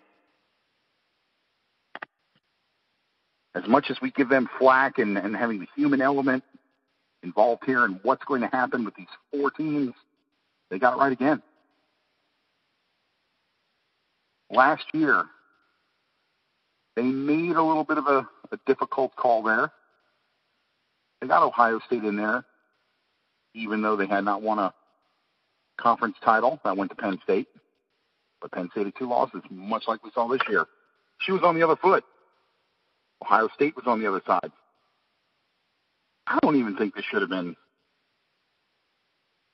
As 3.54 3.64
much 3.68 3.86
as 3.90 3.98
we 4.02 4.12
give 4.12 4.28
them 4.28 4.50
flack 4.60 4.98
and, 4.98 5.18
and 5.18 5.36
having 5.36 5.60
the 5.60 5.68
human 5.76 6.02
element 6.02 6.44
involved 7.24 7.64
here 7.66 7.86
and 7.86 8.00
what's 8.04 8.26
going 8.26 8.42
to 8.42 8.48
happen 8.48 8.84
with 8.84 8.96
these 8.96 9.08
four 9.32 9.52
teams, 9.52 9.94
they 10.70 10.80
got 10.80 10.94
it 10.94 11.00
right 11.00 11.12
again. 11.12 11.42
Last 14.50 14.86
year, 14.94 15.26
they 16.96 17.04
made 17.04 17.56
a 17.56 17.64
little 17.64 17.84
bit 17.84 17.98
of 17.98 18.08
a, 18.08 18.28
a 18.52 18.58
difficult 18.66 19.16
call 19.16 19.44
there. 19.44 19.72
They 21.22 21.28
got 21.28 21.44
Ohio 21.44 21.80
State 21.86 22.04
in 22.04 22.16
there, 22.16 22.46
even 23.54 23.82
though 23.82 23.96
they 23.96 24.08
had 24.08 24.24
not 24.24 24.42
won 24.42 24.60
a 24.60 24.74
conference 25.78 26.16
title. 26.24 26.60
That 26.64 26.78
went 26.78 26.92
to 26.92 26.96
Penn 26.96 27.20
State. 27.24 27.48
But 28.42 28.52
Penn 28.52 28.70
State 28.72 28.86
had 28.86 28.96
two 28.98 29.10
losses, 29.10 29.42
much 29.50 29.84
like 29.88 30.04
we 30.04 30.12
saw 30.12 30.28
this 30.28 30.42
year. 30.48 30.66
She 31.20 31.32
was 31.32 31.42
on 31.44 31.56
the 31.56 31.64
other 31.64 31.76
foot. 31.76 32.04
Ohio 33.22 33.50
State 33.56 33.76
was 33.76 33.86
on 33.88 34.00
the 34.00 34.08
other 34.08 34.22
side. 34.28 34.52
I 36.28 36.40
don't 36.42 36.58
even 36.58 36.76
think 36.76 36.96
this 36.96 37.06
should 37.06 37.22
have 37.22 37.30
been 37.30 37.56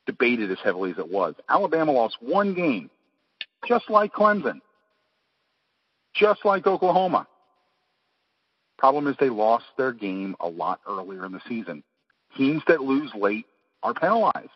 debated 0.06 0.52
as 0.52 0.58
heavily 0.64 0.92
as 0.92 0.98
it 0.98 1.10
was. 1.10 1.36
Alabama 1.50 1.92
lost 1.92 2.18
one 2.20 2.54
game, 2.54 2.90
just 3.68 3.90
like 3.90 4.14
Clemson, 4.14 4.62
just 6.14 6.44
like 6.46 6.68
Oklahoma. 6.68 7.28
Problem 8.78 9.08
is 9.08 9.16
they 9.20 9.30
lost 9.30 9.66
their 9.78 9.92
game 9.92 10.36
a 10.40 10.48
lot 10.48 10.80
earlier 10.88 11.26
in 11.26 11.32
the 11.32 11.42
season. 11.48 11.84
Teams 12.36 12.64
that 12.68 12.82
lose 12.82 13.12
late 13.14 13.46
are 13.84 13.94
penalized. 13.94 14.50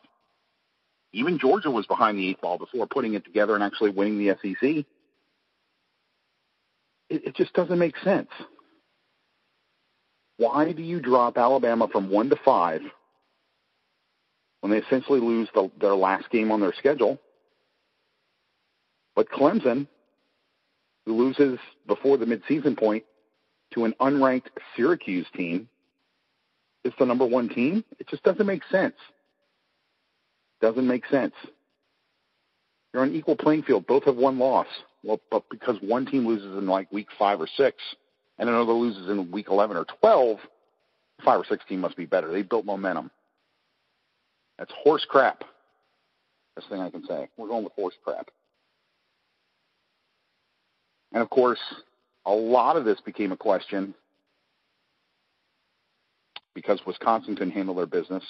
Even 1.13 1.39
Georgia 1.39 1.69
was 1.69 1.85
behind 1.85 2.17
the 2.17 2.27
eight 2.29 2.41
ball 2.41 2.57
before 2.57 2.87
putting 2.87 3.13
it 3.13 3.23
together 3.23 3.55
and 3.55 3.63
actually 3.63 3.91
winning 3.91 4.17
the 4.17 4.35
SEC. 4.41 4.85
It, 7.09 7.27
it 7.27 7.35
just 7.35 7.53
doesn't 7.53 7.79
make 7.79 7.95
sense. 8.03 8.29
Why 10.37 10.73
do 10.73 10.81
you 10.81 10.99
drop 10.99 11.37
Alabama 11.37 11.87
from 11.87 12.09
one 12.09 12.29
to 12.29 12.35
five 12.43 12.81
when 14.65 14.71
they 14.71 14.83
essentially 14.83 15.19
lose 15.19 15.47
the, 15.53 15.69
their 15.79 15.93
last 15.93 16.27
game 16.31 16.51
on 16.51 16.59
their 16.59 16.73
schedule? 16.73 17.19
But 19.15 19.29
Clemson, 19.29 19.85
who 21.05 21.13
loses 21.13 21.59
before 21.85 22.17
the 22.17 22.25
midseason 22.25 22.75
point, 22.75 23.03
to 23.75 23.85
an 23.85 23.93
unranked 24.01 24.47
Syracuse 24.75 25.27
team, 25.35 25.69
is 26.83 26.93
the 26.97 27.05
number 27.05 27.27
one 27.27 27.47
team. 27.47 27.83
It 27.99 28.07
just 28.07 28.23
doesn't 28.23 28.47
make 28.47 28.63
sense. 28.71 28.95
Doesn't 30.61 30.87
make 30.87 31.05
sense. 31.11 31.35
You're 32.91 33.03
on 33.03 33.13
equal 33.13 33.35
playing 33.35 33.61
field. 33.61 33.85
Both 33.85 34.05
have 34.05 34.15
one 34.15 34.39
loss. 34.39 34.65
Well, 35.03 35.21
but 35.29 35.43
because 35.51 35.77
one 35.81 36.07
team 36.07 36.25
loses 36.25 36.57
in 36.57 36.65
like 36.65 36.91
week 36.91 37.09
five 37.19 37.39
or 37.39 37.47
six, 37.55 37.77
and 38.39 38.49
another 38.49 38.73
loses 38.73 39.11
in 39.11 39.29
week 39.29 39.45
11 39.47 39.77
or 39.77 39.85
12, 40.01 40.39
five 41.23 41.39
or 41.39 41.45
six 41.45 41.63
team 41.69 41.81
must 41.81 41.97
be 41.97 42.07
better. 42.07 42.31
They 42.31 42.41
built 42.41 42.65
momentum. 42.65 43.11
That's 44.57 44.71
horse 44.83 45.05
crap. 45.07 45.43
Best 46.55 46.69
thing 46.69 46.81
I 46.81 46.89
can 46.89 47.05
say. 47.05 47.29
We're 47.37 47.47
going 47.47 47.63
with 47.63 47.73
horse 47.73 47.95
crap. 48.03 48.29
And 51.11 51.21
of 51.21 51.29
course, 51.29 51.59
a 52.25 52.31
lot 52.31 52.77
of 52.77 52.85
this 52.85 52.99
became 53.01 53.31
a 53.31 53.37
question 53.37 53.93
because 56.53 56.79
Wisconsin 56.85 57.35
couldn't 57.35 57.53
handle 57.53 57.75
their 57.75 57.85
business. 57.85 58.23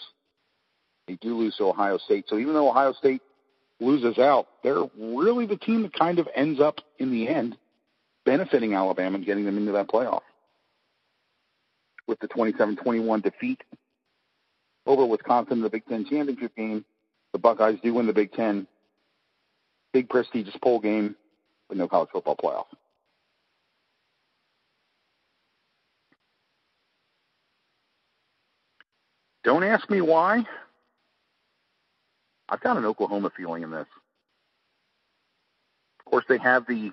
They 1.08 1.16
do 1.22 1.38
lose 1.38 1.56
to 1.58 1.66
Ohio 1.66 1.98
State. 1.98 2.26
So 2.28 2.38
even 2.38 2.54
though 2.54 2.70
Ohio 2.70 2.94
State 2.94 3.22
loses 3.80 4.18
out, 4.18 4.48
they're 4.64 4.84
really 4.98 5.46
the 5.46 5.58
team 5.58 5.84
that 5.84 5.94
kind 5.94 6.20
of 6.20 6.28
ends 6.36 6.60
up 6.60 6.80
in 6.98 7.12
the 7.12 7.28
end 7.28 7.58
benefiting 8.26 8.74
Alabama 8.74 9.18
and 9.18 9.26
getting 9.26 9.46
them 9.46 9.58
into 9.58 9.72
that 9.74 9.88
playoff. 9.88 10.22
With 12.08 12.20
the 12.20 12.28
27-21 12.28 13.24
defeat 13.24 13.62
over 14.86 15.06
Wisconsin 15.06 15.58
in 15.58 15.64
the 15.64 15.70
Big 15.70 15.86
Ten 15.88 16.06
championship 16.06 16.56
game, 16.56 16.86
the 17.34 17.40
Buckeyes 17.40 17.80
do 17.84 17.94
win 17.94 18.08
the 18.08 18.14
Big 18.14 18.32
Ten. 18.34 18.68
Big 19.94 20.10
prestigious 20.10 20.56
bowl 20.62 20.80
game, 20.80 21.16
but 21.68 21.78
no 21.78 21.88
college 21.88 22.10
football 22.12 22.36
playoff. 22.36 22.66
Don't 29.44 29.64
ask 29.64 29.90
me 29.90 30.02
why. 30.02 30.44
I've 32.50 32.62
got 32.62 32.78
an 32.78 32.86
Oklahoma 32.86 33.32
feeling 33.36 33.64
in 33.64 33.72
this. 33.72 33.88
Of 36.00 36.06
course, 36.06 36.26
they 36.28 36.38
have 36.40 36.66
the 36.68 36.92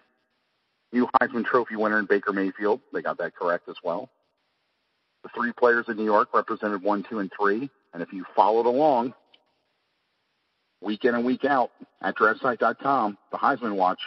new 0.93 1.09
Heisman 1.21 1.45
Trophy 1.45 1.77
winner 1.77 1.99
in 1.99 2.07
Baker 2.07 2.33
Mayfield. 2.33 2.81
They 2.93 3.03
got 3.03 3.19
that 3.19 3.35
correct 3.35 3.69
as 3.69 3.77
well. 3.83 4.11
The 5.23 5.31
three 5.35 5.53
players 5.53 5.87
in 5.89 5.97
New 5.97 6.05
York 6.05 6.29
represented 6.35 6.83
one, 6.83 7.05
two, 7.09 7.19
and 7.21 7.31
three. 7.39 7.71
And 7.93 8.03
if 8.03 8.13
you 8.13 8.25
followed 8.35 8.67
along 8.67 9.15
week 10.81 11.05
in 11.05 11.15
and 11.15 11.25
week 11.25 11.45
out 11.45 11.71
at 12.01 12.17
DraftSite.com, 12.17 13.19
the 13.31 13.39
Heisman 13.39 13.77
Watch, 13.77 14.01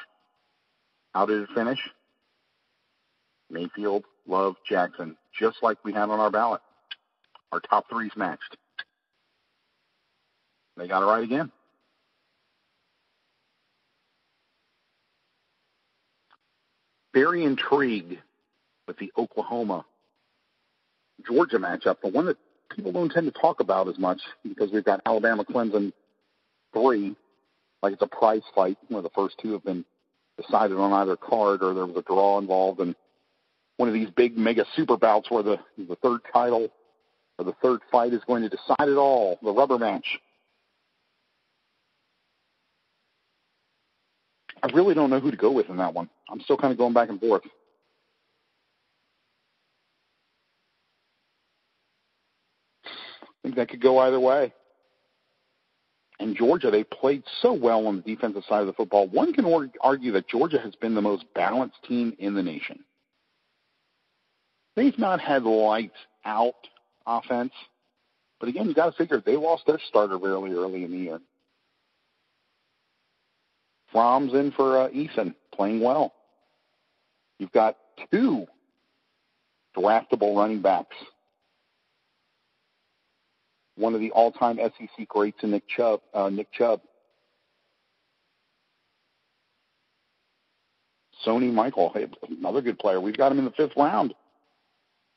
how 1.13 1.25
did 1.25 1.41
it 1.41 1.49
finish? 1.55 1.79
Mayfield, 3.49 4.03
Love, 4.27 4.55
Jackson, 4.67 5.15
just 5.39 5.57
like 5.61 5.77
we 5.83 5.93
had 5.93 6.09
on 6.09 6.19
our 6.19 6.31
ballot. 6.31 6.61
Our 7.51 7.59
top 7.59 7.85
threes 7.89 8.11
matched. 8.15 8.57
They 10.77 10.87
got 10.87 11.03
it 11.03 11.05
right 11.05 11.23
again. 11.23 11.51
Very 17.13 17.45
intrigued 17.45 18.17
with 18.87 18.97
the 18.97 19.11
Oklahoma 19.17 19.85
Georgia 21.25 21.57
matchup, 21.57 22.01
the 22.01 22.09
one 22.09 22.25
that 22.25 22.37
people 22.69 22.91
don't 22.91 23.11
tend 23.11 23.31
to 23.31 23.39
talk 23.39 23.59
about 23.59 23.87
as 23.87 23.97
much 23.97 24.21
because 24.43 24.71
we've 24.71 24.85
got 24.85 25.01
Alabama 25.05 25.43
Clemson 25.43 25.91
three, 26.73 27.15
like 27.81 27.93
it's 27.93 28.01
a 28.01 28.07
prize 28.07 28.41
fight 28.53 28.77
where 28.89 29.01
the 29.01 29.09
first 29.09 29.35
two 29.41 29.53
have 29.53 29.63
been 29.63 29.85
decided 30.41 30.77
on 30.77 30.93
either 30.93 31.15
card 31.15 31.63
or 31.63 31.73
there 31.73 31.85
was 31.85 31.95
a 31.95 32.01
draw 32.01 32.37
involved 32.37 32.79
and 32.79 32.95
one 33.77 33.89
of 33.89 33.93
these 33.93 34.09
big 34.11 34.37
mega 34.37 34.65
super 34.75 34.97
bouts 34.97 35.29
where 35.29 35.43
the 35.43 35.57
the 35.77 35.95
third 35.97 36.21
title 36.31 36.69
or 37.37 37.45
the 37.45 37.55
third 37.61 37.81
fight 37.91 38.13
is 38.13 38.21
going 38.25 38.43
to 38.43 38.49
decide 38.49 38.87
it 38.87 38.97
all, 38.97 39.37
the 39.43 39.51
rubber 39.51 39.77
match. 39.77 40.05
I 44.63 44.67
really 44.73 44.95
don't 44.95 45.09
know 45.09 45.19
who 45.19 45.31
to 45.31 45.37
go 45.37 45.51
with 45.51 45.69
in 45.69 45.77
that 45.77 45.93
one. 45.93 46.09
I'm 46.29 46.41
still 46.41 46.57
kind 46.57 46.71
of 46.71 46.77
going 46.77 46.93
back 46.93 47.09
and 47.09 47.19
forth. 47.19 47.43
I 52.85 53.27
think 53.45 53.57
that 53.57 53.69
could 53.69 53.81
go 53.81 53.99
either 53.99 54.19
way. 54.19 54.53
And 56.19 56.35
Georgia, 56.35 56.71
they 56.71 56.83
played 56.83 57.23
so 57.41 57.53
well 57.53 57.85
on 57.85 57.97
the 57.97 58.15
defensive 58.15 58.43
side 58.49 58.61
of 58.61 58.67
the 58.67 58.73
football. 58.73 59.07
One 59.07 59.33
can 59.33 59.45
argue 59.81 60.11
that 60.13 60.27
Georgia 60.27 60.59
has 60.59 60.73
been 60.75 60.95
the 60.95 61.01
most 61.01 61.25
balanced 61.35 61.77
team 61.87 62.15
in 62.17 62.33
the 62.33 62.41
nation. 62.41 62.83
They've 64.75 64.97
not 64.97 65.21
had 65.21 65.43
lights 65.43 65.95
out 66.25 66.55
offense, 67.05 67.51
but 68.39 68.49
again, 68.49 68.67
you 68.67 68.73
got 68.73 68.87
to 68.87 68.97
figure 68.97 69.21
they 69.23 69.35
lost 69.35 69.63
their 69.67 69.79
starter 69.89 70.17
really 70.17 70.51
early 70.51 70.83
in 70.83 70.91
the 70.91 70.97
year. 70.97 71.19
Fromm's 73.91 74.33
in 74.33 74.51
for 74.51 74.81
uh, 74.81 74.89
Eason, 74.89 75.35
playing 75.53 75.81
well. 75.81 76.13
You've 77.37 77.51
got 77.51 77.77
two 78.11 78.47
draftable 79.77 80.35
running 80.35 80.61
backs. 80.61 80.95
One 83.75 83.93
of 83.93 83.99
the 83.99 84.11
all-time 84.11 84.57
SEC 84.57 85.07
greats 85.07 85.39
Nick 85.43 85.67
Chubb. 85.67 86.01
Uh, 86.13 86.29
Nick 86.29 86.51
Chubb. 86.51 86.81
Sony 91.25 91.51
Michel, 91.51 91.93
another 92.29 92.61
good 92.61 92.77
player. 92.77 93.01
We've 93.01 93.17
got 93.17 93.31
him 93.31 93.39
in 93.39 93.45
the 93.45 93.51
fifth 93.51 93.75
round, 93.75 94.13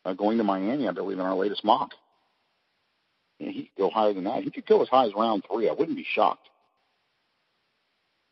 uh, 0.07 0.15
going 0.15 0.39
to 0.39 0.45
Miami, 0.45 0.89
I 0.89 0.93
believe, 0.93 1.19
in 1.19 1.25
our 1.25 1.35
latest 1.35 1.65
mock. 1.65 1.91
Yeah, 3.39 3.51
he 3.51 3.65
could 3.65 3.83
go 3.83 3.91
higher 3.91 4.15
than 4.15 4.25
that. 4.25 4.43
He 4.43 4.51
could 4.51 4.65
go 4.65 4.81
as 4.81 4.89
high 4.89 5.07
as 5.07 5.13
round 5.15 5.45
three. 5.53 5.69
I 5.69 5.73
wouldn't 5.73 5.99
be 5.99 6.07
shocked 6.11 6.49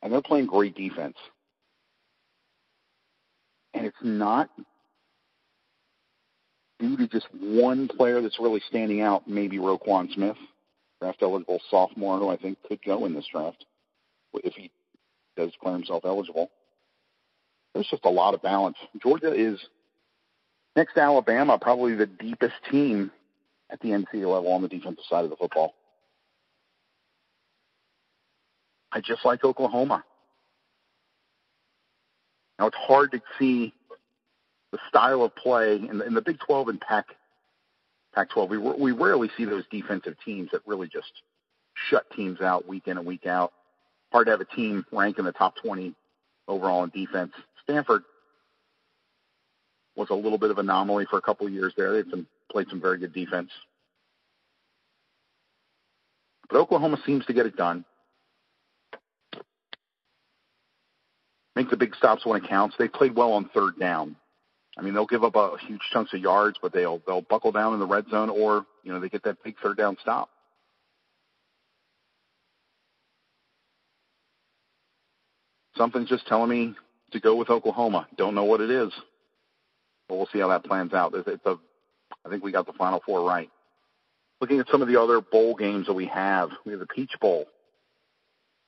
and 0.07 0.13
they're 0.13 0.23
playing 0.23 0.47
great 0.47 0.77
defense. 0.77 1.17
And 3.75 3.87
it's 3.87 3.97
not 4.01 4.51
due 6.79 6.97
to 6.97 7.07
just 7.09 7.27
one 7.33 7.89
player 7.89 8.21
that's 8.21 8.39
really 8.39 8.63
standing 8.69 9.01
out, 9.01 9.29
maybe 9.29 9.59
Roquan 9.59 10.13
Smith, 10.13 10.37
draft 11.01 11.23
eligible 11.23 11.61
sophomore, 11.71 12.19
who 12.19 12.29
I 12.29 12.37
think 12.37 12.59
could 12.69 12.83
go 12.85 13.07
in 13.07 13.15
this 13.15 13.27
draft 13.31 13.65
if 14.45 14.55
he 14.55 14.71
does 15.37 15.53
declare 15.53 15.75
himself 15.75 16.05
eligible. 16.05 16.51
There's 17.75 17.89
just 17.89 18.05
a 18.05 18.11
lot 18.11 18.35
of 18.35 18.43
balance. 18.43 18.77
Georgia 19.03 19.33
is 19.33 19.59
next 20.75 20.95
to 20.95 21.01
Alabama, 21.01 21.59
probably 21.59 21.95
the 21.95 22.07
deepest 22.07 22.55
team 22.71 23.11
at 23.71 23.81
the 23.81 23.89
NCAA 23.89 24.33
level 24.33 24.53
on 24.53 24.63
the 24.63 24.69
defensive 24.69 25.05
side 25.09 25.25
of 25.25 25.31
the 25.31 25.37
football. 25.37 25.75
I 28.93 29.01
just 29.01 29.25
like 29.25 29.45
Oklahoma. 29.45 30.05
Now 32.59 32.69
it's 32.69 32.77
hard 32.77 33.13
to 33.13 33.21
see 33.39 33.75
the 34.77 34.89
style 34.89 35.23
of 35.23 35.35
play 35.35 35.77
in 35.77 35.99
the, 35.99 36.07
in 36.07 36.15
the 36.15 36.21
Big 36.21 36.39
12 36.47 36.69
and 36.69 36.81
Pac 36.81 37.07
Pac-12. 38.15 38.49
We 38.51 38.59
we 38.59 38.93
rarely 38.93 39.31
see 39.37 39.45
those 39.45 39.65
defensive 39.71 40.17
teams 40.25 40.51
that 40.53 40.61
really 40.67 40.89
just 40.89 41.11
shut 41.91 42.05
teams 42.15 42.41
out 42.41 42.69
week 42.69 42.87
in 42.87 42.99
and 42.99 43.07
week 43.07 43.27
out. 43.27 43.53
Hard 44.13 44.27
to 44.27 44.31
have 44.31 44.41
a 44.41 44.45
team 44.45 44.85
rank 44.93 45.19
in 45.19 45.25
the 45.25 45.33
top 45.33 45.55
20 45.63 45.95
overall 46.49 46.85
in 46.85 46.91
defense. 46.91 47.33
Stanford 47.63 48.03
was 49.97 50.09
a 50.11 50.15
little 50.15 50.39
bit 50.39 50.51
of 50.51 50.59
an 50.59 50.67
anomaly 50.67 51.07
for 51.11 51.19
a 51.19 51.23
couple 51.23 51.47
of 51.47 51.53
years 51.53 51.73
there. 51.77 51.93
They've 51.93 52.11
been, 52.11 52.27
played 52.51 52.69
some 52.69 52.81
very 52.81 52.99
good 52.99 53.13
defense. 53.13 53.51
But 56.49 56.59
Oklahoma 56.59 56.99
seems 57.05 57.27
to 57.27 57.33
get 57.33 57.47
it 57.47 57.57
done. 57.57 57.85
make 61.57 61.71
the 61.71 61.77
big 61.77 61.97
stops 61.97 62.25
when 62.25 62.43
it 62.43 62.49
counts. 62.49 62.77
They 62.79 62.87
played 62.87 63.17
well 63.17 63.33
on 63.33 63.49
third 63.53 63.81
down. 63.81 64.15
I 64.77 64.83
mean, 64.83 64.93
they'll 64.93 65.07
give 65.07 65.25
up 65.25 65.37
a 65.37 65.57
huge 65.67 65.81
chunks 65.93 66.13
of 66.13 66.21
yards, 66.21 66.59
but 66.61 66.73
they'll 66.73 67.01
they'll 67.07 67.23
buckle 67.23 67.53
down 67.53 67.73
in 67.73 67.81
the 67.81 67.87
red 67.87 68.09
zone, 68.11 68.29
or 68.29 68.67
you 68.83 68.93
know 68.93 69.01
they 69.01 69.09
get 69.09 69.25
that 69.25 69.43
big 69.43 69.57
third 69.63 69.77
down 69.77 69.97
stop. 70.03 70.29
Something's 75.77 76.09
just 76.09 76.27
telling 76.27 76.51
me 76.51 76.75
to 77.13 77.21
go 77.21 77.37
with 77.37 77.51
Oklahoma. 77.51 78.07
Don't 78.17 78.35
know 78.35 78.45
what 78.45 78.61
it 78.61 78.71
is, 78.71 78.93
but 80.09 80.17
we'll 80.17 80.29
see 80.33 80.41
how 80.41 80.49
that 80.49 80.65
plans 80.65 80.93
out. 80.93 81.15
It's, 81.15 81.47
a, 81.47 81.59
I 82.25 82.29
think 82.31 82.43
we 82.43 82.53
got 82.53 82.67
the 82.67 82.73
Final 82.73 83.03
Four 83.05 83.27
right. 83.29 83.51
Looking 84.41 84.61
at 84.61 84.69
some 84.71 84.83
of 84.83 84.89
the 84.89 85.01
other 85.01 85.21
bowl 85.21 85.55
games 85.55 85.87
that 85.87 85.95
we 85.95 86.07
have, 86.07 86.51
we 86.65 86.73
have 86.73 86.81
the 86.81 86.87
Peach 86.87 87.13
Bowl, 87.21 87.47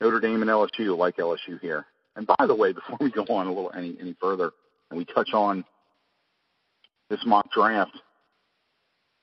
Notre 0.00 0.20
Dame 0.20 0.40
and 0.40 0.50
LSU, 0.50 0.96
like 0.96 1.16
LSU 1.16 1.60
here. 1.60 1.84
And 2.16 2.26
by 2.26 2.46
the 2.46 2.54
way, 2.54 2.72
before 2.74 2.98
we 3.00 3.10
go 3.10 3.24
on 3.28 3.46
a 3.46 3.52
little 3.52 3.72
any 3.74 3.96
any 4.00 4.14
further, 4.20 4.52
and 4.90 4.98
we 4.98 5.04
touch 5.04 5.30
on 5.34 5.64
this 7.10 7.20
mock 7.24 7.50
draft, 7.52 7.96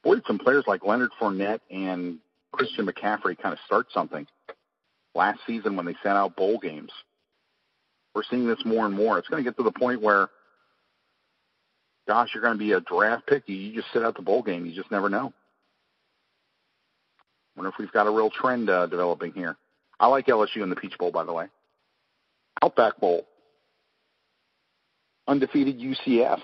boy, 0.04 0.16
some 0.28 0.40
players 0.40 0.64
like 0.68 0.86
Leonard 0.86 1.12
Fournette 1.20 1.60
and 1.70 2.20
Christian 2.52 2.86
McCaffrey 2.86 3.38
kind 3.38 3.54
of 3.54 3.60
start 3.66 3.88
something. 3.94 4.26
Last 5.14 5.40
season, 5.48 5.76
when 5.76 5.86
they 5.86 5.96
sent 6.04 6.18
out 6.18 6.36
bowl 6.36 6.58
games, 6.58 6.92
we're 8.14 8.24
seeing 8.30 8.48
this 8.48 8.64
more 8.66 8.86
and 8.86 8.96
more. 8.96 9.18
It's 9.20 9.28
going 9.28 9.44
to 9.44 9.50
get 9.50 9.58
to 9.58 9.64
the 9.64 9.72
point 9.72 10.02
where, 10.02 10.30
gosh, 12.08 12.30
you're 12.34 12.44
going 12.44 12.58
to 12.58 12.60
be 12.60 12.72
a 12.72 12.82
draft 12.82 13.28
pick. 13.28 13.44
You 13.48 13.74
just 13.74 13.92
sit 13.94 14.04
out 14.04 14.16
the 14.16 14.22
bowl 14.22 14.42
game. 14.42 14.66
You 14.66 14.74
just 14.74 14.92
never 14.92 15.10
know. 15.10 15.34
Wonder 17.56 17.70
if 17.70 17.76
we've 17.80 17.92
got 17.92 18.08
a 18.08 18.12
real 18.12 18.30
trend 18.30 18.70
uh, 18.70 18.88
developing 18.88 19.32
here. 19.34 19.56
I 20.00 20.08
like 20.08 20.28
LSU 20.28 20.62
in 20.62 20.70
the 20.70 20.76
Peach 20.76 20.98
Bowl, 20.98 21.12
by 21.12 21.24
the 21.24 21.34
way. 21.34 21.48
Outback 22.62 23.00
Bowl. 23.00 23.26
Undefeated 25.28 25.80
UCF. 25.80 26.40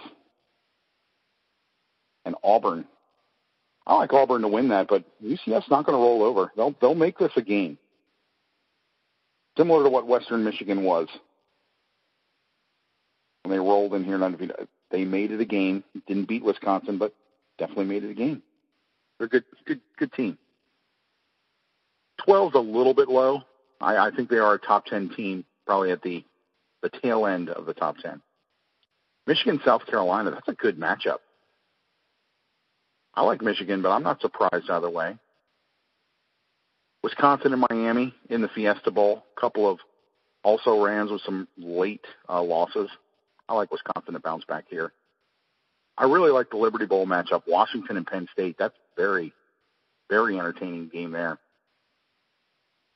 And 2.31 2.37
Auburn. 2.45 2.85
I 3.85 3.95
like 3.95 4.13
Auburn 4.13 4.43
to 4.43 4.47
win 4.47 4.69
that, 4.69 4.87
but 4.87 5.03
UCF's 5.21 5.69
not 5.69 5.85
going 5.85 5.97
to 5.97 6.01
roll 6.01 6.23
over. 6.23 6.49
They'll 6.55 6.73
they'll 6.79 6.95
make 6.95 7.17
this 7.17 7.31
a 7.35 7.41
game. 7.41 7.77
Similar 9.57 9.83
to 9.83 9.89
what 9.89 10.07
Western 10.07 10.45
Michigan 10.45 10.83
was 10.83 11.09
when 13.43 13.51
they 13.51 13.59
rolled 13.59 13.93
in 13.95 14.05
here 14.05 14.15
and. 14.15 14.51
They 14.91 15.03
made 15.03 15.31
it 15.31 15.41
a 15.41 15.45
game. 15.45 15.83
Didn't 16.07 16.29
beat 16.29 16.43
Wisconsin, 16.43 16.97
but 16.97 17.13
definitely 17.57 17.85
made 17.85 18.05
it 18.05 18.11
a 18.11 18.13
game. 18.13 18.41
They're 19.17 19.27
a 19.27 19.29
good, 19.29 19.43
good, 19.65 19.81
good 19.97 20.13
team. 20.13 20.37
12's 22.25 22.55
a 22.55 22.59
little 22.59 22.93
bit 22.93 23.09
low. 23.09 23.41
I, 23.81 23.97
I 23.97 24.11
think 24.15 24.29
they 24.29 24.37
are 24.37 24.53
a 24.53 24.59
top 24.59 24.85
10 24.85 25.09
team, 25.17 25.43
probably 25.65 25.91
at 25.91 26.01
the 26.01 26.23
the 26.81 26.89
tail 26.89 27.25
end 27.25 27.49
of 27.49 27.65
the 27.65 27.73
top 27.73 27.97
10. 27.97 28.21
Michigan, 29.27 29.59
South 29.63 29.85
Carolina, 29.85 30.31
that's 30.31 30.47
a 30.47 30.53
good 30.53 30.79
matchup. 30.79 31.17
I 33.13 33.23
like 33.23 33.41
Michigan, 33.41 33.81
but 33.81 33.91
I'm 33.91 34.03
not 34.03 34.21
surprised 34.21 34.69
either 34.69 34.89
way. 34.89 35.17
Wisconsin 37.03 37.53
and 37.53 37.65
Miami 37.69 38.13
in 38.29 38.41
the 38.41 38.47
Fiesta 38.47 38.91
Bowl, 38.91 39.23
a 39.35 39.39
couple 39.39 39.69
of 39.69 39.79
also 40.43 40.83
Rams 40.83 41.11
with 41.11 41.21
some 41.21 41.47
late 41.57 42.05
uh, 42.29 42.41
losses. 42.41 42.89
I 43.49 43.53
like 43.53 43.71
Wisconsin 43.71 44.13
to 44.13 44.19
bounce 44.19 44.45
back 44.45 44.65
here. 44.69 44.91
I 45.97 46.05
really 46.05 46.31
like 46.31 46.49
the 46.49 46.57
Liberty 46.57 46.85
Bowl 46.85 47.05
matchup, 47.05 47.43
Washington 47.47 47.97
and 47.97 48.07
Penn 48.07 48.27
State. 48.31 48.55
That's 48.57 48.75
very, 48.95 49.33
very 50.09 50.39
entertaining 50.39 50.89
game 50.89 51.11
there. 51.11 51.37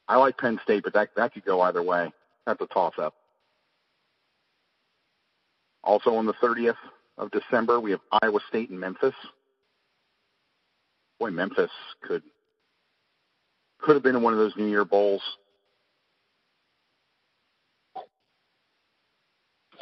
I 0.07 0.17
like 0.17 0.38
Penn 0.38 0.60
State, 0.63 0.84
but 0.84 0.93
that 0.93 1.10
that 1.15 1.34
could 1.34 1.45
go 1.45 1.62
either 1.62 1.84
way. 1.84 2.12
That's 2.45 2.62
a 2.62 2.67
toss 2.67 2.93
up. 2.98 3.15
Also 5.84 6.15
on 6.15 6.25
the 6.25 6.34
30th 6.34 6.77
of 7.17 7.31
December, 7.31 7.79
we 7.79 7.91
have 7.91 8.01
Iowa 8.12 8.39
State 8.50 8.69
and 8.69 8.79
Memphis. 8.79 9.13
Boy, 11.19 11.31
Memphis 11.31 11.72
could 12.01 12.24
could 13.79 13.95
have 13.95 14.03
been 14.03 14.15
in 14.15 14.24
one 14.24 14.34
of 14.34 14.39
those 14.39 14.55
New 14.57 14.67
Year 14.67 14.86
bowls. 14.86 15.22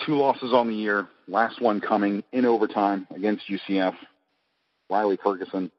Two 0.06 0.16
losses 0.16 0.52
on 0.54 0.68
the 0.68 0.76
year. 0.76 1.08
Last 1.28 1.62
one 1.62 1.80
coming 1.80 2.24
in 2.34 2.46
overtime 2.46 3.08
against 3.16 3.44
UCF. 3.50 3.94
Riley 4.90 5.18
Ferguson, 5.24 5.72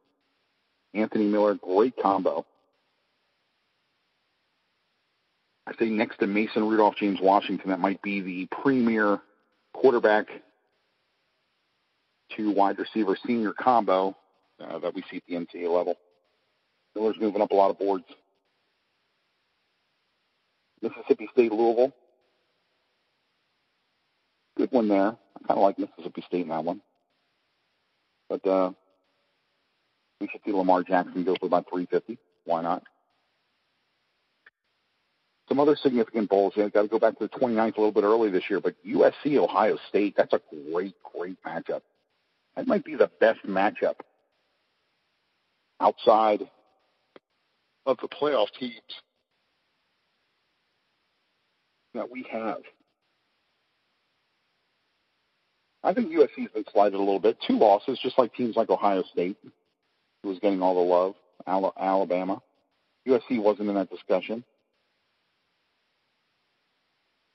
Anthony 0.95 1.27
Miller, 1.27 1.55
great 1.55 1.95
combo. 2.03 2.47
I 5.67 5.73
say 5.79 5.87
next 5.87 6.19
to 6.19 6.27
Mason 6.27 6.67
Rudolph, 6.67 6.97
James 6.97 7.19
Washington, 7.23 7.71
that 7.71 7.81
might 7.81 8.01
be 8.03 8.21
the 8.21 8.49
premier 8.63 9.21
quarterback 9.73 10.27
to 12.37 12.51
wide 12.51 12.79
receiver 12.79 13.17
senior 13.27 13.53
combo 13.53 14.17
uh, 14.61 14.79
that 14.79 14.95
we 14.95 15.03
see 15.11 15.19
at 15.19 15.23
the 15.29 15.35
NCAA 15.35 15.75
level. 15.75 15.97
Miller's 16.95 17.17
moving 17.21 17.43
up 17.43 17.51
a 17.51 17.55
lot 17.55 17.71
of 17.71 17.79
boards. 17.79 18.05
Mississippi 20.81 21.29
State, 21.33 21.53
Louisville. 21.53 21.93
Good 24.57 24.71
one 24.71 24.89
there. 24.89 25.09
I 25.09 25.47
kind 25.47 25.59
of 25.59 25.63
like 25.63 25.79
Mississippi 25.79 26.23
State 26.27 26.43
in 26.43 26.49
that 26.49 26.65
one. 26.65 26.81
But 28.29 28.47
uh, 28.47 28.73
we 30.21 30.29
should 30.29 30.41
see 30.45 30.53
Lamar 30.53 30.83
Jackson 30.83 31.25
go 31.25 31.35
for 31.39 31.47
about 31.47 31.69
350. 31.69 32.19
Why 32.45 32.63
not? 32.63 32.85
Some 35.49 35.61
other 35.61 35.77
significant 35.77 36.31
bowls. 36.31 36.53
You 36.57 36.63
know, 36.63 36.69
got 36.71 36.83
to 36.83 36.89
go 36.89 36.99
back 36.99 37.19
to 37.19 37.29
the 37.29 37.39
29th 37.39 37.77
a 37.77 37.81
little 37.81 37.93
bit 37.93 38.05
early 38.05 38.31
this 38.31 38.45
year, 38.49 38.61
but 38.61 38.75
USC, 38.87 39.37
Ohio 39.37 39.77
State, 39.89 40.15
that's 40.17 40.33
a 40.33 40.41
great, 40.71 40.95
great 41.03 41.37
matchup. 41.45 41.83
That 42.57 42.67
might 42.67 42.85
be 42.85 42.95
the 42.95 43.11
best 43.21 43.41
matchup 43.47 43.97
outside 45.81 46.49
of 47.87 47.97
the 48.01 48.09
playoff 48.09 48.49
teams 48.59 48.81
that 51.95 52.11
we 52.11 52.27
have. 52.31 52.63
I 55.83 55.93
think 55.93 56.11
USC's 56.11 56.51
been 56.55 56.65
slighted 56.73 56.95
a 56.95 56.99
little 56.99 57.21
bit. 57.21 57.37
Two 57.47 57.59
losses, 57.59 57.99
just 58.03 58.19
like 58.19 58.35
teams 58.35 58.57
like 58.57 58.71
Ohio 58.71 59.03
State, 59.13 59.37
who 60.23 60.31
was 60.31 60.39
getting 60.39 60.63
all 60.63 60.75
the 60.75 60.81
love, 60.81 61.15
Alabama. 61.47 62.41
USC 63.07 63.43
wasn't 63.43 63.69
in 63.69 63.75
that 63.75 63.91
discussion. 63.91 64.43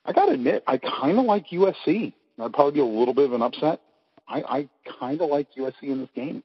I 0.04 0.12
got 0.12 0.26
to 0.26 0.32
admit, 0.32 0.64
I 0.66 0.78
kind 0.78 1.18
of 1.18 1.24
like 1.26 1.46
USC. 1.48 2.12
That'd 2.36 2.52
probably 2.52 2.72
be 2.72 2.80
a 2.80 2.84
little 2.84 3.14
bit 3.14 3.26
of 3.26 3.32
an 3.34 3.42
upset. 3.42 3.80
I, 4.26 4.42
I 4.42 4.68
kind 4.98 5.20
of 5.20 5.30
like 5.30 5.48
USC 5.56 5.82
in 5.82 6.00
this 6.00 6.08
game. 6.14 6.42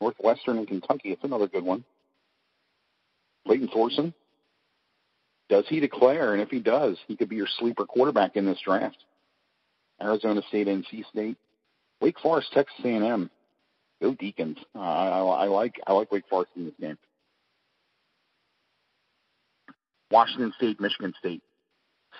Northwestern 0.00 0.58
and 0.58 0.68
Kentucky, 0.68 1.10
it's 1.10 1.24
another 1.24 1.46
good 1.46 1.64
one. 1.64 1.84
Clayton 3.46 3.68
Thorson, 3.68 4.12
does 5.48 5.64
he 5.68 5.80
declare? 5.80 6.32
And 6.32 6.42
if 6.42 6.50
he 6.50 6.58
does, 6.58 6.98
he 7.06 7.16
could 7.16 7.28
be 7.28 7.36
your 7.36 7.46
sleeper 7.58 7.86
quarterback 7.86 8.36
in 8.36 8.44
this 8.44 8.58
draft. 8.64 9.04
Arizona 10.02 10.42
State, 10.48 10.66
NC 10.66 11.08
State, 11.10 11.36
Wake 12.00 12.18
Forest, 12.20 12.52
Texas 12.52 12.78
A&M. 12.84 13.30
Go 14.02 14.14
Deacons. 14.14 14.58
Uh, 14.74 14.80
I, 14.80 15.20
I 15.20 15.44
like 15.46 15.80
I 15.86 15.92
like 15.94 16.12
Wake 16.12 16.28
Forest 16.28 16.50
in 16.56 16.66
this 16.66 16.74
game. 16.78 16.98
Washington 20.10 20.52
State, 20.56 20.78
Michigan 20.80 21.14
State, 21.18 21.42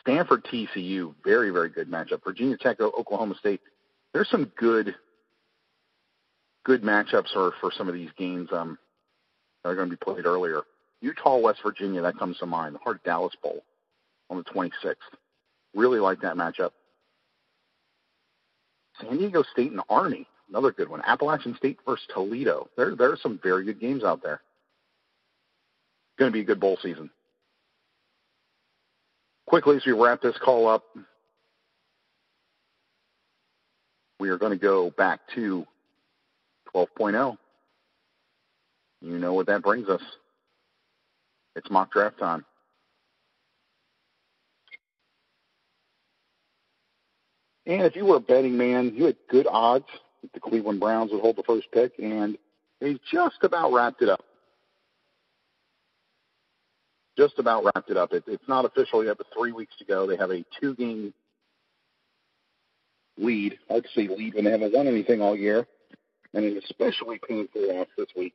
Stanford, 0.01 0.45
TCU, 0.45 1.15
very 1.23 1.51
very 1.51 1.69
good 1.69 1.91
matchup. 1.91 2.25
Virginia 2.25 2.57
Tech, 2.57 2.81
Oklahoma 2.81 3.35
State. 3.39 3.61
There's 4.15 4.31
some 4.31 4.51
good 4.57 4.95
good 6.67 6.83
matchups 6.83 7.33
for 7.33 7.53
for 7.61 7.71
some 7.71 7.89
of 7.89 7.95
these 7.95 8.11
games 8.19 8.49
um, 8.53 8.77
that 9.63 9.71
are 9.71 9.77
going 9.77 9.89
to 9.89 9.97
be 9.97 10.05
played 10.05 10.27
earlier. 10.27 10.63
Utah, 11.01 11.39
West 11.39 11.61
Virginia, 11.65 12.03
that 12.03 12.19
comes 12.19 12.37
to 12.39 12.47
mind. 12.47 12.75
The 12.75 12.81
Hart 12.81 13.03
Dallas 13.05 13.35
Bowl 13.43 13.63
on 14.29 14.37
the 14.37 14.45
26th. 14.45 14.97
Really 15.75 16.01
like 16.01 16.21
that 16.23 16.37
matchup. 16.37 16.71
San 19.01 19.17
Diego 19.17 19.45
State 19.53 19.71
and 19.71 19.83
Army, 19.89 20.27
another 20.49 20.73
good 20.73 20.89
one. 20.89 21.03
Appalachian 21.07 21.55
State 21.57 21.79
versus 21.87 22.07
Toledo. 22.13 22.69
There, 22.77 22.97
there 22.97 23.13
are 23.13 23.19
some 23.23 23.39
very 23.43 23.65
good 23.65 23.79
games 23.79 24.03
out 24.03 24.23
there. 24.23 24.41
Going 26.19 26.31
to 26.31 26.33
be 26.33 26.41
a 26.41 26.45
good 26.45 26.61
bowl 26.61 26.79
season. 26.83 27.11
Quickly, 29.47 29.77
as 29.77 29.87
we 29.87 29.93
wrap 29.93 30.23
this 30.23 30.37
call 30.43 30.67
up, 30.67 30.83
we 34.19 34.31
are 34.31 34.39
going 34.39 34.53
to 34.53 34.59
go 34.59 34.91
back 34.91 35.21
to 35.35 35.67
12.0. 36.77 37.39
You 39.01 39.19
know 39.19 39.33
what 39.33 39.47
that 39.47 39.63
brings 39.63 39.89
us. 39.89 40.03
It's 41.55 41.71
mock 41.71 41.93
draft 41.93 42.19
time. 42.19 42.45
And 47.65 47.83
if 47.83 47.97
you 47.97 48.05
were 48.05 48.17
a 48.17 48.21
betting 48.21 48.57
man, 48.57 48.93
you 48.95 49.07
had 49.07 49.17
good 49.31 49.47
odds 49.51 49.87
that 50.23 50.33
the 50.33 50.41
Cleveland 50.41 50.81
Browns 50.81 51.11
would 51.13 51.21
hold 51.21 51.37
the 51.37 51.43
first 51.43 51.67
pick, 51.73 51.93
and 51.99 52.37
they 52.81 52.99
just 53.11 53.39
about 53.43 53.73
wrapped 53.73 54.03
it 54.03 54.09
up. 54.09 54.25
Just 57.19 57.39
about 57.39 57.65
wrapped 57.65 57.91
it 57.91 57.97
up. 57.97 58.13
It, 58.13 58.25
it's 58.27 58.47
not 58.47 58.67
official 58.67 59.05
yet, 59.05 59.17
but 59.17 59.27
three 59.37 59.53
weeks 59.53 59.75
to 59.79 59.85
go. 59.85 60.07
They 60.07 60.17
have 60.17 60.31
a 60.31 60.45
two-game 60.61 61.15
lead. 63.17 63.59
To 63.71 63.83
say 63.95 64.09
lead 64.09 64.35
when 64.35 64.45
they 64.45 64.51
haven't 64.51 64.75
won 64.75 64.87
anything 64.87 65.23
all 65.23 65.35
year, 65.35 65.67
and 66.37 66.45
an 66.45 66.61
especially 66.63 67.19
painful 67.27 67.75
loss 67.75 67.89
this 67.97 68.09
week, 68.15 68.35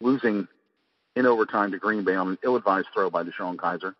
losing 0.00 0.46
in 1.16 1.26
overtime 1.26 1.72
to 1.72 1.78
Green 1.78 2.04
Bay 2.04 2.14
on 2.14 2.28
an 2.28 2.38
ill-advised 2.44 2.88
throw 2.92 3.08
by 3.08 3.24
DeShone 3.24 3.56
Kizer 3.56 3.94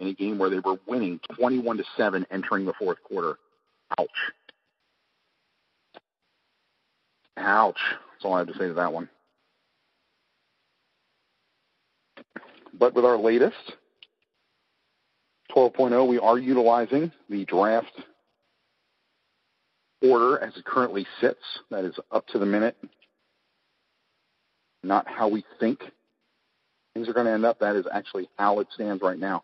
in 0.00 0.08
a 0.08 0.12
game 0.12 0.36
where 0.36 0.50
they 0.50 0.58
were 0.58 0.78
winning 0.86 1.20
21 1.38 1.78
to 1.78 1.84
7 1.96 2.26
entering 2.30 2.66
the 2.66 2.72
fourth 2.72 2.98
quarter. 3.04 3.38
Ouch. 3.98 4.08
Ouch. 7.36 7.78
That's 8.12 8.24
all 8.24 8.34
I 8.34 8.38
have 8.38 8.48
to 8.48 8.54
say 8.54 8.66
to 8.66 8.74
that 8.74 8.92
one. 8.92 9.08
But 12.78 12.94
with 12.94 13.04
our 13.04 13.16
latest 13.16 13.54
12.0, 15.54 16.08
we 16.08 16.18
are 16.18 16.36
utilizing 16.36 17.12
the 17.30 17.44
draft 17.44 17.92
order 20.10 20.42
as 20.42 20.56
it 20.56 20.64
currently 20.64 21.06
sits. 21.20 21.40
That 21.70 21.84
is 21.84 21.94
up 22.10 22.26
to 22.28 22.38
the 22.38 22.46
minute, 22.46 22.76
not 24.82 25.06
how 25.08 25.28
we 25.28 25.44
think 25.60 25.80
things 26.94 27.08
are 27.08 27.12
going 27.12 27.26
to 27.26 27.32
end 27.32 27.44
up. 27.44 27.60
That 27.60 27.76
is 27.76 27.86
actually 27.92 28.28
how 28.38 28.60
it 28.60 28.68
stands 28.74 29.02
right 29.02 29.18
now. 29.18 29.42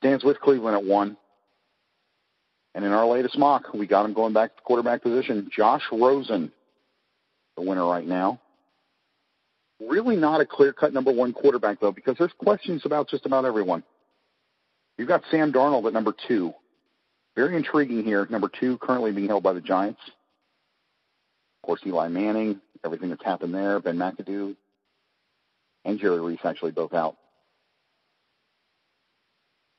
Stands 0.00 0.22
with 0.24 0.40
Cleveland 0.40 0.76
at 0.76 0.84
one. 0.84 1.16
And 2.74 2.84
in 2.84 2.92
our 2.92 3.06
latest 3.06 3.38
mock, 3.38 3.72
we 3.72 3.86
got 3.86 4.04
him 4.04 4.14
going 4.14 4.32
back 4.32 4.56
to 4.56 4.62
quarterback 4.62 5.02
position. 5.02 5.48
Josh 5.56 5.82
Rosen, 5.92 6.52
the 7.56 7.62
winner 7.62 7.86
right 7.86 8.06
now. 8.06 8.40
Really 9.80 10.16
not 10.16 10.40
a 10.40 10.46
clear-cut 10.46 10.92
number 10.92 11.12
one 11.12 11.32
quarterback, 11.32 11.80
though, 11.80 11.92
because 11.92 12.16
there's 12.18 12.32
questions 12.38 12.82
about 12.84 13.08
just 13.08 13.26
about 13.26 13.44
everyone. 13.44 13.82
You've 14.98 15.08
got 15.08 15.22
Sam 15.30 15.52
Darnold 15.52 15.86
at 15.86 15.92
number 15.92 16.14
two. 16.28 16.52
Very 17.36 17.56
intriguing 17.56 18.04
here. 18.04 18.26
Number 18.30 18.48
two, 18.48 18.78
currently 18.78 19.12
being 19.12 19.28
held 19.28 19.42
by 19.42 19.52
the 19.52 19.60
Giants. 19.60 20.00
Of 21.62 21.66
course, 21.66 21.80
Eli 21.86 22.08
Manning, 22.08 22.60
everything 22.84 23.10
that's 23.10 23.24
happened 23.24 23.54
there, 23.54 23.80
Ben 23.80 23.96
McAdoo, 23.96 24.54
and 25.84 25.98
Jerry 25.98 26.20
Reese 26.20 26.40
actually 26.44 26.72
both 26.72 26.92
out. 26.92 27.16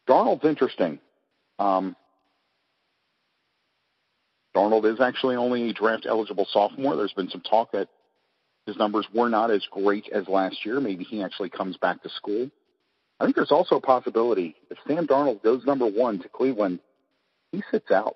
Darnold's 0.10 0.46
interesting. 0.46 1.00
Um, 1.58 1.96
Darnold 4.56 4.92
is 4.92 5.02
actually 5.02 5.36
only 5.36 5.70
a 5.70 5.74
draft 5.74 6.06
eligible 6.08 6.48
sophomore. 6.52 6.96
There's 6.96 7.14
been 7.14 7.30
some 7.30 7.42
talk 7.42 7.72
that 7.72 7.88
his 8.66 8.78
numbers 8.78 9.08
were 9.14 9.30
not 9.30 9.52
as 9.52 9.66
great 9.72 10.10
as 10.14 10.28
last 10.28 10.66
year. 10.66 10.80
Maybe 10.80 11.04
he 11.04 11.24
actually 11.24 11.50
comes 11.50 11.78
back 11.78 12.02
to 12.04 12.10
school. 12.10 12.50
I 13.20 13.26
think 13.26 13.36
there's 13.36 13.52
also 13.52 13.76
a 13.76 13.82
possibility 13.82 14.56
if 14.70 14.78
Sam 14.88 15.08
Darnold 15.08 15.44
goes 15.44 15.66
number 15.66 15.88
one 15.88 16.20
to 16.20 16.30
Cleveland, 16.30 16.80
he 17.56 17.64
sits 17.72 17.92
out. 17.92 18.16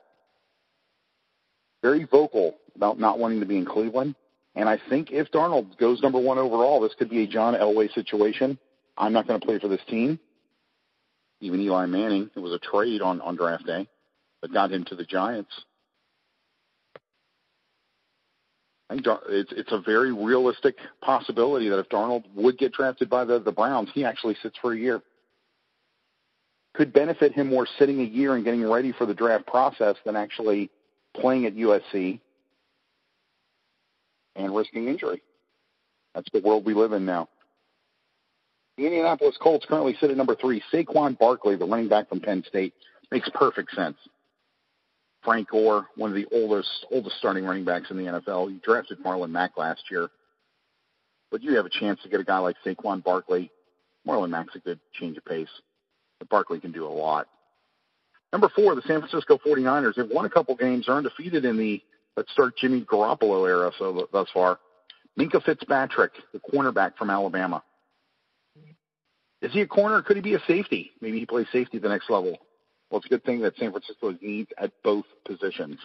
Very 1.81 2.03
vocal 2.03 2.55
about 2.75 2.99
not 2.99 3.19
wanting 3.19 3.39
to 3.39 3.45
be 3.45 3.57
in 3.57 3.65
Cleveland. 3.65 4.15
And 4.55 4.67
I 4.67 4.79
think 4.89 5.11
if 5.11 5.31
Darnold 5.31 5.77
goes 5.77 6.01
number 6.01 6.19
one 6.19 6.37
overall, 6.37 6.81
this 6.81 6.93
could 6.97 7.09
be 7.09 7.23
a 7.23 7.27
John 7.27 7.53
Elway 7.53 7.93
situation. 7.93 8.57
I'm 8.97 9.13
not 9.13 9.27
going 9.27 9.39
to 9.39 9.45
play 9.45 9.59
for 9.59 9.67
this 9.67 9.81
team. 9.87 10.19
Even 11.39 11.61
Eli 11.61 11.85
Manning, 11.85 12.29
it 12.35 12.39
was 12.39 12.51
a 12.51 12.59
trade 12.59 13.01
on, 13.01 13.21
on 13.21 13.37
draft 13.37 13.65
day, 13.65 13.87
but 14.41 14.51
got 14.51 14.71
him 14.71 14.83
to 14.85 14.95
the 14.95 15.05
Giants. 15.05 15.51
I 18.89 18.95
think 18.95 19.05
it's 19.29 19.51
it's 19.55 19.71
a 19.71 19.79
very 19.79 20.11
realistic 20.11 20.75
possibility 21.01 21.69
that 21.69 21.77
if 21.77 21.89
Darnold 21.89 22.23
would 22.33 22.57
get 22.57 22.73
drafted 22.73 23.07
by 23.07 23.23
the 23.23 23.39
the 23.39 23.51
Browns, 23.51 23.89
he 23.93 24.03
actually 24.03 24.35
sits 24.41 24.57
for 24.59 24.73
a 24.73 24.77
year. 24.77 25.01
Could 26.75 26.93
benefit 26.93 27.33
him 27.33 27.47
more 27.47 27.67
sitting 27.77 27.99
a 27.99 28.03
year 28.03 28.35
and 28.35 28.45
getting 28.45 28.67
ready 28.69 28.91
for 28.91 29.05
the 29.05 29.13
draft 29.13 29.47
process 29.47 29.95
than 30.05 30.15
actually 30.15 30.69
playing 31.15 31.45
at 31.45 31.55
USC 31.55 32.19
and 34.35 34.55
risking 34.55 34.87
injury. 34.87 35.21
That's 36.13 36.29
the 36.31 36.41
world 36.41 36.65
we 36.65 36.73
live 36.73 36.93
in 36.93 37.05
now. 37.05 37.27
The 38.77 38.85
Indianapolis 38.85 39.37
Colts 39.41 39.65
currently 39.67 39.97
sit 39.99 40.09
at 40.09 40.17
number 40.17 40.35
three. 40.35 40.63
Saquon 40.71 41.17
Barkley, 41.17 41.57
the 41.57 41.65
running 41.65 41.89
back 41.89 42.07
from 42.07 42.21
Penn 42.21 42.43
State, 42.47 42.73
makes 43.11 43.29
perfect 43.33 43.73
sense. 43.75 43.97
Frank 45.23 45.49
Gore, 45.49 45.87
one 45.95 46.09
of 46.09 46.15
the 46.15 46.27
oldest 46.31 46.69
oldest 46.91 47.17
starting 47.17 47.43
running 47.43 47.65
backs 47.65 47.91
in 47.91 47.97
the 47.97 48.03
NFL. 48.03 48.51
You 48.51 48.59
drafted 48.63 49.03
Marlon 49.03 49.31
Mack 49.31 49.57
last 49.57 49.83
year, 49.91 50.07
but 51.29 51.43
you 51.43 51.57
have 51.57 51.65
a 51.65 51.69
chance 51.69 51.99
to 52.03 52.09
get 52.09 52.21
a 52.21 52.23
guy 52.23 52.37
like 52.37 52.55
Saquon 52.65 53.03
Barkley. 53.03 53.51
Marlon 54.07 54.29
Mack's 54.29 54.55
a 54.55 54.59
good 54.59 54.79
change 54.93 55.17
of 55.17 55.25
pace, 55.25 55.49
but 56.19 56.29
Barkley 56.29 56.59
can 56.59 56.71
do 56.71 56.85
a 56.85 56.89
lot. 56.89 57.27
Number 58.31 58.49
four, 58.55 58.75
the 58.75 58.83
San 58.83 58.99
Francisco 58.99 59.39
49ers. 59.43 59.95
They've 59.95 60.09
won 60.09 60.25
a 60.25 60.29
couple 60.29 60.55
games, 60.55 60.87
are 60.87 60.97
undefeated 60.97 61.45
in 61.45 61.57
the 61.57 61.81
let's 62.15 62.31
start 62.31 62.57
Jimmy 62.57 62.81
Garoppolo 62.81 63.47
era 63.47 63.71
so 63.79 64.07
thus 64.11 64.27
far. 64.33 64.59
Minkah 65.17 65.43
Fitzpatrick, 65.43 66.11
the 66.33 66.39
cornerback 66.39 66.95
from 66.97 67.09
Alabama. 67.09 67.63
Is 69.41 69.53
he 69.53 69.61
a 69.61 69.67
corner? 69.67 70.01
Could 70.01 70.17
he 70.17 70.21
be 70.21 70.35
a 70.35 70.41
safety? 70.47 70.91
Maybe 71.01 71.19
he 71.19 71.25
plays 71.25 71.47
safety 71.51 71.77
at 71.77 71.83
the 71.83 71.89
next 71.89 72.09
level. 72.09 72.37
Well, 72.89 72.97
it's 72.99 73.05
a 73.05 73.09
good 73.09 73.23
thing 73.23 73.41
that 73.41 73.55
San 73.57 73.71
Francisco 73.71 74.15
needs 74.21 74.49
at 74.57 74.71
both 74.83 75.05
positions. 75.25 75.79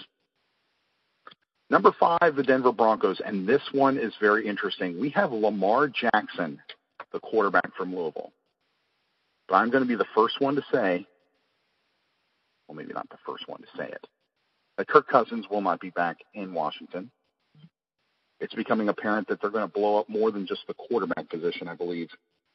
Number 1.70 1.92
five, 1.99 2.37
the 2.37 2.42
Denver 2.42 2.73
Broncos, 2.73 3.20
and 3.25 3.47
this 3.47 3.62
one 3.73 3.99
is 3.99 4.12
very 4.20 4.47
interesting. 4.47 5.01
We 5.01 5.11
have 5.11 5.33
Lamar 5.33 5.88
Jackson, 5.88 6.61
the 7.12 7.20
quarterback 7.20 7.75
from 7.77 7.94
Louisville. 7.94 8.33
But 9.48 9.57
I'm 9.57 9.70
going 9.70 9.83
to 9.83 9.88
be 9.88 9.96
the 9.96 10.07
first 10.14 10.40
one 10.40 10.54
to 10.57 10.62
say, 10.72 11.07
well, 12.66 12.76
maybe 12.76 12.92
not 12.94 13.09
the 13.11 13.18
first 13.26 13.46
one 13.46 13.61
to 13.61 13.66
say 13.76 13.87
it, 13.87 14.07
that 14.78 14.88
Kirk 14.88 15.07
Cousins 15.09 15.46
will 15.50 15.61
not 15.61 15.80
be 15.80 15.90
back 15.90 16.16
in 16.33 16.54
Washington. 16.54 17.11
It's 18.40 18.54
becoming 18.54 18.88
apparent 18.88 19.28
that 19.28 19.40
they're 19.40 19.50
going 19.50 19.66
to 19.66 19.72
blow 19.72 19.98
up 19.98 20.09
more 20.09 20.30
than 20.30 20.46
just 20.46 20.66
the 20.66 20.74
quarterback 20.74 21.28
position, 21.28 21.68
I 21.68 21.74
believe, 21.74 22.09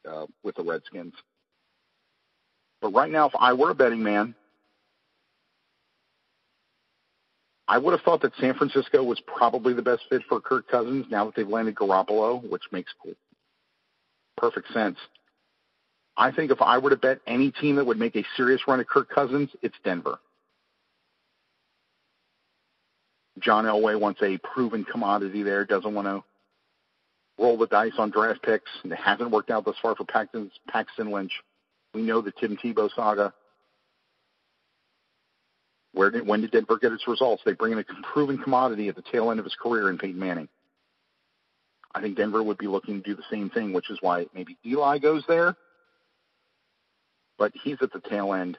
uh, 0.08 0.26
with 0.42 0.56
the 0.56 0.64
Redskins. 0.64 1.14
But 2.80 2.92
right 2.92 3.10
now, 3.10 3.26
if 3.26 3.32
I 3.38 3.52
were 3.52 3.70
a 3.70 3.74
betting 3.74 4.02
man, 4.02 4.34
I 7.68 7.78
would 7.78 7.92
have 7.92 8.02
thought 8.02 8.20
that 8.22 8.32
San 8.40 8.54
Francisco 8.54 9.02
was 9.04 9.20
probably 9.26 9.74
the 9.74 9.82
best 9.82 10.02
fit 10.10 10.22
for 10.28 10.40
Kirk 10.40 10.66
Cousins 10.68 11.06
now 11.08 11.26
that 11.26 11.36
they've 11.36 11.46
landed 11.46 11.76
Garoppolo, 11.76 12.48
which 12.50 12.64
makes 12.72 12.92
perfect 14.36 14.72
sense. 14.72 14.96
I 16.16 16.32
think 16.32 16.50
if 16.50 16.60
I 16.60 16.78
were 16.78 16.90
to 16.90 16.96
bet 16.96 17.20
any 17.26 17.50
team 17.50 17.76
that 17.76 17.86
would 17.86 17.98
make 17.98 18.16
a 18.16 18.24
serious 18.36 18.60
run 18.68 18.80
at 18.80 18.88
Kirk 18.88 19.08
Cousins, 19.08 19.50
it's 19.62 19.76
Denver. 19.84 20.18
John 23.38 23.64
Elway 23.64 23.98
wants 23.98 24.20
a 24.22 24.38
proven 24.38 24.84
commodity 24.84 25.42
there, 25.42 25.64
doesn't 25.64 25.94
want 25.94 26.06
to 26.06 26.22
roll 27.42 27.56
the 27.56 27.66
dice 27.66 27.92
on 27.96 28.10
draft 28.10 28.42
picks, 28.42 28.70
and 28.82 28.92
it 28.92 28.98
hasn't 28.98 29.30
worked 29.30 29.50
out 29.50 29.64
thus 29.64 29.76
far 29.80 29.94
for 29.94 30.04
Paxton, 30.04 30.50
Paxton 30.68 31.10
Lynch. 31.10 31.32
We 31.94 32.02
know 32.02 32.20
the 32.20 32.32
Tim 32.32 32.58
Tebow 32.58 32.90
saga 32.94 33.32
where 35.92 36.10
did, 36.10 36.26
when 36.26 36.40
did 36.40 36.52
Denver 36.52 36.78
get 36.78 36.92
its 36.92 37.08
results? 37.08 37.42
They 37.44 37.52
bring 37.52 37.72
in 37.72 37.78
a 37.78 37.84
proven 38.12 38.38
commodity 38.38 38.88
at 38.88 38.96
the 38.96 39.02
tail 39.02 39.30
end 39.30 39.40
of 39.40 39.44
his 39.44 39.56
career 39.60 39.90
in 39.90 39.98
Peyton 39.98 40.18
Manning. 40.18 40.48
I 41.94 42.00
think 42.00 42.16
Denver 42.16 42.42
would 42.42 42.58
be 42.58 42.68
looking 42.68 43.02
to 43.02 43.08
do 43.08 43.16
the 43.16 43.24
same 43.30 43.50
thing, 43.50 43.72
which 43.72 43.90
is 43.90 43.98
why 44.00 44.26
maybe 44.32 44.56
Eli 44.64 44.98
goes 44.98 45.24
there. 45.26 45.56
But 47.40 47.52
he's 47.64 47.78
at 47.80 47.90
the 47.90 48.00
tail 48.00 48.34
end. 48.34 48.58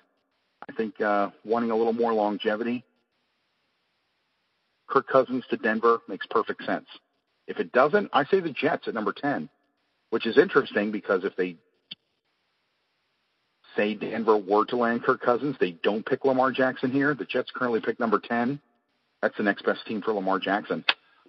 I 0.67 0.73
think 0.73 0.99
uh, 0.99 1.29
wanting 1.45 1.69
a 1.69 1.75
little 1.75 1.93
more 1.93 2.13
longevity. 2.13 2.83
Kirk 4.89 5.07
Cousins 5.07 5.43
to 5.51 5.57
Denver 5.57 5.99
makes 6.09 6.25
perfect 6.25 6.65
sense. 6.65 6.87
If 7.47 7.59
it 7.59 7.71
doesn't, 7.71 8.09
I 8.11 8.25
say 8.25 8.39
the 8.39 8.49
Jets 8.49 8.87
at 8.87 8.95
number 8.95 9.13
10, 9.13 9.49
which 10.09 10.25
is 10.25 10.37
interesting 10.37 10.91
because 10.91 11.23
if 11.23 11.35
they 11.35 11.57
say 13.77 13.93
Denver 13.93 14.37
were 14.37 14.65
to 14.65 14.77
land 14.77 15.03
Kirk 15.03 15.21
Cousins, 15.21 15.55
they 15.59 15.77
don't 15.83 16.05
pick 16.05 16.25
Lamar 16.25 16.51
Jackson 16.51 16.91
here. 16.91 17.13
The 17.13 17.25
Jets 17.25 17.51
currently 17.53 17.81
pick 17.81 17.99
number 17.99 18.19
10. 18.19 18.59
That's 19.21 19.37
the 19.37 19.43
next 19.43 19.63
best 19.63 19.85
team 19.85 20.01
for 20.01 20.11
Lamar 20.11 20.39
Jackson. 20.39 20.83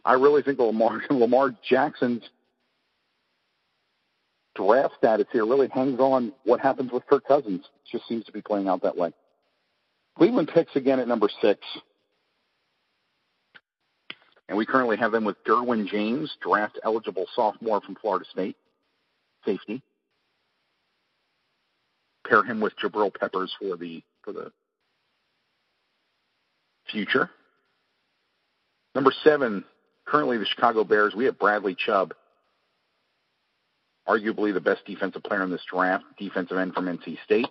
I 0.06 0.14
really 0.14 0.42
think 0.42 0.58
Lamar 0.58 1.02
Lamar 1.10 1.54
Jackson's 1.68 2.22
draft 4.54 4.94
status 4.98 5.26
here 5.32 5.46
really 5.46 5.68
hangs 5.68 6.00
on 6.00 6.32
what 6.44 6.60
happens 6.60 6.92
with 6.92 7.06
Kirk 7.06 7.26
Cousins. 7.26 7.60
It 7.60 7.96
just 7.96 8.08
seems 8.08 8.24
to 8.26 8.32
be 8.32 8.42
playing 8.42 8.68
out 8.68 8.82
that 8.82 8.96
way. 8.96 9.12
Cleveland 10.16 10.50
picks 10.52 10.76
again 10.76 11.00
at 11.00 11.08
number 11.08 11.28
six. 11.40 11.60
And 14.48 14.58
we 14.58 14.66
currently 14.66 14.98
have 14.98 15.12
them 15.12 15.24
with 15.24 15.42
Derwin 15.44 15.86
James, 15.86 16.30
draft 16.42 16.78
eligible 16.84 17.26
sophomore 17.34 17.80
from 17.80 17.94
Florida 17.94 18.26
State, 18.30 18.56
safety 19.46 19.82
pair 22.32 22.42
him 22.42 22.60
with 22.60 22.72
Jabril 22.82 23.12
Peppers 23.14 23.54
for 23.58 23.76
the 23.76 24.02
for 24.22 24.32
the 24.32 24.52
future. 26.90 27.30
Number 28.94 29.12
seven, 29.24 29.64
currently 30.06 30.38
the 30.38 30.46
Chicago 30.46 30.84
Bears. 30.84 31.14
We 31.14 31.24
have 31.26 31.38
Bradley 31.38 31.74
Chubb, 31.74 32.14
arguably 34.08 34.52
the 34.52 34.60
best 34.60 34.84
defensive 34.84 35.22
player 35.22 35.42
in 35.42 35.50
this 35.50 35.64
draft, 35.70 36.04
defensive 36.18 36.58
end 36.58 36.74
from 36.74 36.86
NC 36.86 37.18
State. 37.24 37.46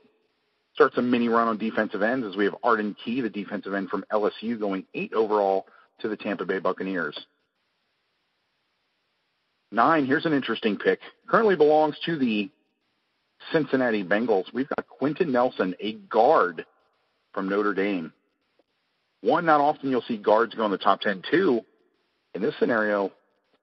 Starts 0.74 0.98
a 0.98 1.02
mini 1.02 1.28
run 1.28 1.48
on 1.48 1.58
defensive 1.58 2.02
ends 2.02 2.26
as 2.26 2.36
we 2.36 2.46
have 2.46 2.56
Arden 2.64 2.96
Key, 3.04 3.22
the 3.22 3.30
defensive 3.30 3.74
end 3.74 3.90
from 3.90 4.06
LSU, 4.12 4.60
going 4.60 4.86
eight 4.94 5.14
overall 5.14 5.66
to 6.00 6.08
the 6.08 6.16
Tampa 6.18 6.46
Bay 6.46 6.60
Buccaneers. 6.60 7.18
Nine, 9.72 10.06
here's 10.06 10.26
an 10.26 10.34
interesting 10.34 10.78
pick. 10.78 11.00
Currently 11.28 11.56
belongs 11.56 11.96
to 12.06 12.18
the 12.18 12.50
Cincinnati 13.52 14.04
Bengals, 14.04 14.54
we've 14.54 14.70
got 14.70 14.88
Quenton 14.88 15.32
Nelson, 15.32 15.76
a 15.80 15.94
guard 15.94 16.66
from 17.34 17.50
Notre 17.50 17.74
Dame. 17.74 18.14
One, 19.22 19.46
not 19.46 19.62
often 19.62 19.90
you'll 19.90 20.02
see 20.02 20.18
guards 20.18 20.56
go 20.56 20.66
in 20.66 20.72
the 20.72 20.78
top 20.78 21.02
10. 21.02 21.24
Two, 21.30 21.62
in 22.34 22.42
this 22.42 22.56
scenario, 22.60 23.12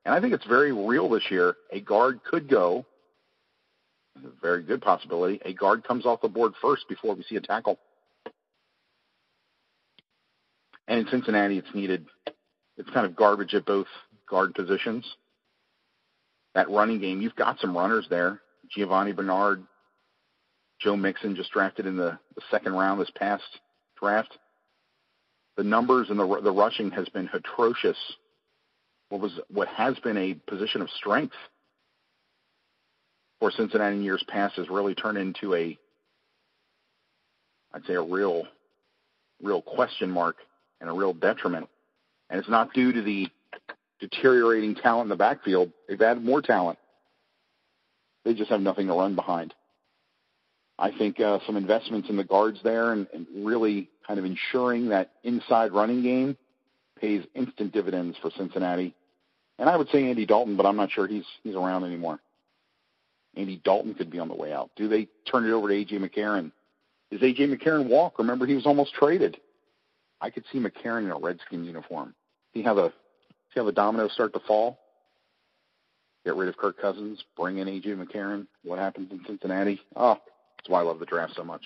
and 0.09 0.17
I 0.17 0.23
think 0.23 0.33
it's 0.33 0.47
very 0.47 0.73
real 0.73 1.07
this 1.11 1.31
year, 1.31 1.55
a 1.71 1.83
guard 1.83 2.21
could 2.25 2.49
go, 2.49 2.87
a 4.17 4.29
very 4.41 4.63
good 4.63 4.81
possibility, 4.81 5.39
a 5.45 5.53
guard 5.53 5.85
comes 5.85 6.07
off 6.07 6.23
the 6.23 6.29
board 6.29 6.55
first 6.63 6.89
before 6.89 7.15
we 7.15 7.25
see 7.25 7.37
a 7.37 7.43
tackle. 7.43 7.79
And 10.87 11.01
in 11.01 11.09
Cincinnati, 11.09 11.59
it's 11.59 11.75
needed. 11.75 12.07
It's 12.79 12.89
kind 12.89 13.05
of 13.05 13.17
garbage 13.17 13.53
at 13.53 13.67
both 13.67 13.87
guard 14.27 14.55
positions. 14.55 15.05
That 16.55 16.71
running 16.71 17.01
game, 17.01 17.21
you've 17.21 17.37
got 17.37 17.61
some 17.61 17.77
runners 17.77 18.07
there. 18.09 18.41
Giovani 18.75 19.13
Bernard, 19.13 19.63
Joe 20.81 20.97
Mixon 20.97 21.37
just 21.37 21.53
drafted 21.53 21.85
in 21.85 21.99
the, 21.99 22.19
the 22.35 22.41
second 22.51 22.73
round 22.73 22.99
this 22.99 23.11
past 23.15 23.45
draft. 24.01 24.39
the 25.59 25.65
numbers 25.65 26.09
and 26.09 26.19
the 26.19 26.41
the 26.41 26.53
rushing 26.53 26.91
has 26.93 27.07
been 27.11 27.29
atrocious. 27.35 27.99
What 29.09 29.21
was 29.21 29.33
what 29.51 29.69
has 29.69 29.99
been 30.01 30.17
a 30.17 30.35
position 30.35 30.83
of 30.83 30.91
strength 30.91 31.35
for 33.41 33.51
Cincinnati 33.51 33.97
in 33.97 34.03
years 34.03 34.25
past 34.29 34.57
has 34.57 34.69
really 34.69 34.95
turned 34.95 35.19
into 35.19 35.55
a 35.55 35.79
I'd 37.73 37.85
say 37.87 37.95
a 37.95 38.03
real 38.03 38.45
real 39.43 39.63
question 39.63 40.11
mark 40.11 40.37
and 40.81 40.91
a 40.91 40.93
real 40.93 41.15
detriment. 41.15 41.69
And 42.31 42.39
it's 42.39 42.49
not 42.49 42.73
due 42.73 42.93
to 42.93 43.03
the 43.03 43.29
deteriorating 44.01 44.75
talent 44.75 45.07
in 45.07 45.09
the 45.09 45.17
backfield. 45.17 45.73
They've 45.89 46.01
added 46.01 46.25
more 46.25 46.43
talent. 46.43 46.79
They 48.25 48.35
just 48.35 48.51
have 48.51 48.61
nothing 48.61 48.89
to 48.89 48.93
run 48.93 49.15
behind. 49.15 49.55
I 50.79 50.93
think 50.97 51.19
uh, 51.19 51.39
some 51.47 51.57
investments 51.57 52.09
in 52.09 52.17
the 52.17 52.25
guards 52.25 52.61
there 52.63 52.93
and, 52.93 53.07
and 53.13 53.27
really 53.35 53.89
kind 54.07 54.19
of 54.19 54.25
ensuring 54.25 54.91
that 54.91 55.11
inside 55.25 55.73
running 55.73 56.03
game 56.03 56.37
pays 57.01 57.25
instant 57.35 57.73
dividends 57.73 58.17
for 58.21 58.31
Cincinnati. 58.37 58.95
And 59.59 59.69
I 59.69 59.77
would 59.77 59.89
say 59.89 60.09
Andy 60.09 60.27
Dalton, 60.27 60.57
but 60.57 60.67
I'm 60.67 60.77
not 60.77 60.91
sure 60.91 61.07
he's 61.07 61.25
he's 61.43 61.55
around 61.55 61.85
anymore. 61.85 62.21
Andy 63.37 63.61
Dalton 63.65 63.95
could 63.95 64.11
be 64.11 64.19
on 64.19 64.29
the 64.29 64.35
way 64.35 64.53
out. 64.53 64.71
Do 64.77 64.89
they 64.89 65.09
turn 65.31 65.45
it 65.45 65.53
over 65.53 65.69
to 65.69 65.75
AJ 65.75 65.99
McCarron? 65.99 66.53
Is 67.11 67.21
AJ 67.21 67.55
McCarron 67.55 67.89
walk? 67.89 68.19
Remember, 68.19 68.47
he 68.47 68.55
was 68.55 68.67
almost 68.67 68.95
traded. 68.95 69.39
I 70.21 70.31
could 70.31 70.45
see 70.53 70.59
McCarron 70.59 71.05
in 71.05 71.11
a 71.11 71.19
Redskin 71.19 71.65
uniform. 71.65 72.15
See 72.55 72.63
how 72.63 72.75
the 72.75 72.89
see 73.53 73.61
how 73.61 73.65
the 73.65 73.73
dominoes 73.73 74.13
start 74.13 74.33
to 74.35 74.41
fall. 74.41 74.79
Get 76.25 76.37
rid 76.37 76.49
of 76.49 76.57
Kirk 76.57 76.81
Cousins, 76.81 77.23
bring 77.37 77.59
in 77.59 77.69
AJ 77.69 78.05
McCarron. 78.05 78.47
What 78.63 78.79
happens 78.79 79.11
in 79.11 79.25
Cincinnati? 79.27 79.81
Oh, 79.97 80.19
that's 80.57 80.69
why 80.69 80.81
I 80.81 80.83
love 80.83 80.99
the 80.99 81.07
draft 81.07 81.35
so 81.37 81.45
much. 81.45 81.63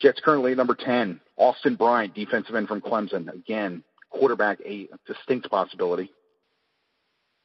Jets 0.00 0.20
currently 0.24 0.52
at 0.52 0.56
number 0.56 0.74
10. 0.74 1.20
Austin 1.36 1.74
Bryant, 1.74 2.14
defensive 2.14 2.54
end 2.54 2.68
from 2.68 2.80
Clemson. 2.80 3.32
Again, 3.32 3.82
quarterback, 4.10 4.60
a 4.64 4.88
distinct 5.06 5.50
possibility. 5.50 6.10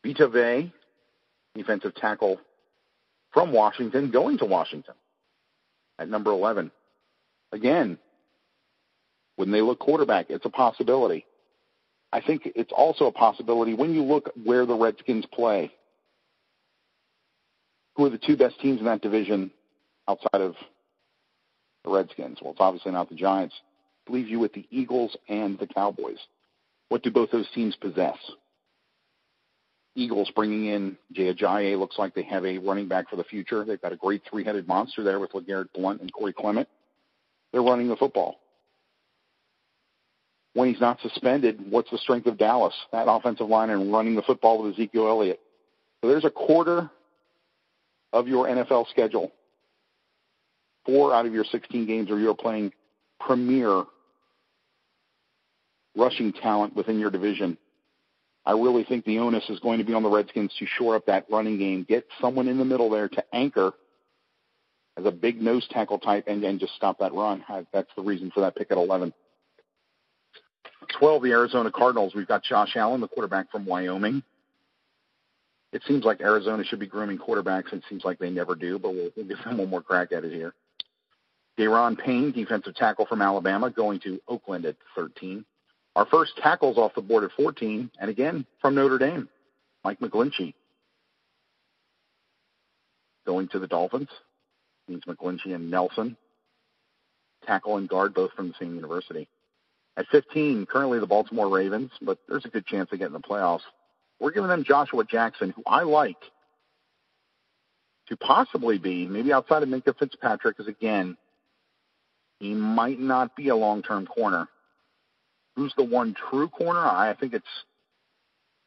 Vita 0.06 0.28
Vea, 0.28 0.74
defensive 1.56 1.94
tackle 1.96 2.40
from 3.34 3.52
Washington, 3.52 4.12
going 4.12 4.38
to 4.40 4.46
Washington 4.46 4.96
at 6.00 6.10
number 6.10 6.32
11. 6.32 6.72
Again, 7.52 7.98
when 9.36 9.52
they 9.52 9.62
look 9.62 9.80
quarterback, 9.80 10.28
it's 10.30 10.46
a 10.46 10.50
possibility. 10.50 11.26
I 12.12 12.22
think 12.22 12.44
it's 12.56 12.72
also 12.76 13.06
a 13.06 13.12
possibility 13.12 13.74
when 13.74 13.94
you 13.94 14.04
look 14.04 14.32
where 14.44 14.66
the 14.66 14.76
Redskins 14.76 15.26
play. 15.32 15.72
Who 17.96 18.06
are 18.06 18.10
the 18.10 18.18
two 18.18 18.38
best 18.38 18.60
teams 18.60 18.80
in 18.80 18.86
that 18.86 19.02
division 19.02 19.52
outside 20.08 20.42
of 20.42 20.56
the 21.84 21.92
Redskins? 21.92 22.40
Well, 22.42 22.52
it's 22.52 22.62
obviously 22.62 22.92
not 22.92 23.10
the 23.10 23.16
Giants. 23.16 23.56
It 24.08 24.14
leaves 24.14 24.30
you 24.30 24.40
with 24.40 24.54
the 24.54 24.66
Eagles 24.72 25.16
and 25.30 25.58
the 25.60 25.68
Cowboys. 25.68 26.20
What 26.92 27.04
do 27.04 27.10
both 27.10 27.32
those 27.32 27.50
teams 27.56 27.74
possess? 27.78 28.18
Eagles 29.96 30.30
bringing 30.36 30.66
in 30.66 30.98
Jay 31.14 31.34
Ajayi 31.34 31.80
looks 31.80 31.98
like 31.98 32.14
they 32.14 32.24
have 32.24 32.46
a 32.46 32.58
running 32.58 32.90
back 32.90 33.10
for 33.10 33.16
the 33.16 33.24
future. 33.24 33.64
They've 33.64 33.82
got 33.82 33.94
a 33.94 33.96
great 33.96 34.24
three-headed 34.30 34.68
monster 34.68 35.02
there 35.02 35.18
with 35.18 35.32
LeGarrette 35.32 35.72
Blunt 35.74 36.02
and 36.02 36.12
Corey 36.12 36.34
Clement. 36.34 36.68
They're 37.54 37.62
running 37.62 37.88
the 37.88 37.96
football. 37.96 38.42
When 40.54 40.68
he's 40.68 40.82
not 40.82 41.00
suspended, 41.00 41.62
what's 41.70 41.90
the 41.92 41.98
strength 41.98 42.28
of 42.28 42.38
Dallas? 42.38 42.76
That 42.92 43.10
offensive 43.10 43.48
line 43.48 43.70
and 43.70 43.94
running 43.94 44.18
the 44.18 44.22
football 44.24 44.62
with 44.62 44.74
Ezekiel 44.74 45.08
Elliott. 45.08 45.40
So 46.02 46.10
there's 46.10 46.26
a 46.26 46.30
quarter 46.30 46.92
of 48.12 48.28
your 48.28 48.48
NFL 48.48 48.90
schedule. 48.90 49.32
Four 50.86 51.16
out 51.16 51.26
of 51.26 51.34
your 51.34 51.46
16 51.46 51.86
games 51.88 52.10
where 52.10 52.20
you're 52.20 52.36
playing 52.36 52.74
premier 53.18 53.86
rushing 55.96 56.34
talent 56.34 56.76
within 56.76 57.00
your 57.00 57.12
division. 57.12 57.58
I 58.46 58.54
really 58.54 58.84
think 58.84 59.06
the 59.06 59.20
onus 59.20 59.48
is 59.50 59.60
going 59.60 59.80
to 59.80 59.84
be 59.84 59.94
on 59.94 60.04
the 60.04 60.10
Redskins 60.10 60.52
to 60.58 60.66
shore 60.66 60.96
up 60.96 61.06
that 61.06 61.26
running 61.30 61.58
game, 61.58 61.86
get 61.88 62.06
someone 62.20 62.48
in 62.48 62.58
the 62.58 62.66
middle 62.66 62.90
there 62.90 63.08
to 63.08 63.24
anchor 63.34 63.74
as 64.98 65.06
a 65.06 65.12
big 65.12 65.42
nose 65.42 65.68
tackle 65.70 66.00
type, 66.00 66.26
and, 66.28 66.44
and 66.44 66.60
just 66.60 66.76
stop 66.76 67.00
that 67.00 67.14
run. 67.14 67.44
That's 67.72 67.90
the 67.96 68.02
reason 68.02 68.32
for 68.34 68.42
that 68.42 68.56
pick 68.56 68.72
at 68.72 68.78
11. 68.78 69.14
12, 71.00 71.24
the 71.24 71.32
Arizona 71.32 71.72
Cardinals. 71.72 72.14
We've 72.16 72.28
got 72.28 72.44
Josh 72.44 72.76
Allen, 72.76 73.02
the 73.02 73.08
quarterback 73.08 73.52
from 73.52 73.66
Wyoming. 73.66 74.24
It 75.72 75.84
seems 75.88 76.04
like 76.04 76.20
Arizona 76.20 76.64
should 76.66 76.80
be 76.80 76.88
grooming 76.88 77.18
quarterbacks. 77.18 77.72
It 77.72 77.84
seems 77.88 78.04
like 78.04 78.20
they 78.20 78.30
never 78.30 78.56
do, 78.56 78.78
but 78.78 78.94
we'll, 78.94 79.10
we'll 79.16 79.26
give 79.26 79.38
them 79.44 79.60
one 79.60 79.70
more 79.70 79.82
crack 79.82 80.12
at 80.12 80.26
it 80.26 80.34
here. 80.34 80.54
Da'Ron 81.58 81.98
Payne, 81.98 82.32
defensive 82.32 82.76
tackle 82.76 83.06
from 83.06 83.22
Alabama, 83.22 83.70
going 83.70 84.00
to 84.02 84.20
Oakland 84.28 84.66
at 84.66 84.76
13. 84.96 85.46
Our 85.96 86.06
first 86.06 86.38
tackles 86.38 86.78
off 86.78 86.96
the 86.96 87.02
board 87.02 87.24
at 87.24 87.32
14, 87.34 87.92
and 88.00 88.10
again 88.10 88.46
from 88.62 88.76
Notre 88.76 88.98
Dame, 88.98 89.28
Mike 89.84 90.00
McGlinchey. 90.00 90.54
Going 93.26 93.50
to 93.50 93.60
the 93.60 93.68
Dolphins 93.68 94.10
means 94.88 95.04
McGlinchey 95.08 95.54
and 95.54 95.70
Nelson. 95.70 96.18
Tackle 97.46 97.78
and 97.78 97.90
guard 97.90 98.14
both 98.14 98.32
from 98.34 98.50
the 98.50 98.54
same 98.60 98.76
university. 98.76 99.28
At 99.98 100.08
15, 100.12 100.66
currently 100.66 101.00
the 101.00 101.08
Baltimore 101.08 101.50
Ravens, 101.50 101.92
but 102.02 102.20
there's 102.28 102.46
a 102.46 102.50
good 102.50 102.66
chance 102.66 102.90
they 102.90 102.98
get 102.98 103.08
in 103.08 103.14
the 103.14 103.20
playoffs. 103.20 103.62
We're 104.20 104.32
giving 104.32 104.50
them 104.50 104.64
Joshua 104.64 105.04
Jackson, 105.04 105.52
who 105.52 105.64
I 105.66 105.82
like 105.84 106.22
to 108.08 108.18
possibly 108.18 108.78
be, 108.78 109.08
maybe 109.08 109.34
outside 109.34 109.64
of 109.64 109.70
Minkah 109.70 109.98
Fitzpatrick, 109.98 110.58
because 110.58 110.70
again, 110.70 111.18
he 112.40 112.54
might 112.54 113.00
not 113.00 113.36
be 113.36 113.50
a 113.50 113.56
long-term 113.56 114.08
corner. 114.08 114.48
Who's 115.56 115.74
the 115.76 115.84
one 115.84 116.16
true 116.30 116.48
corner? 116.48 116.80
I 116.80 117.16
think 117.20 117.34
it's 117.34 117.46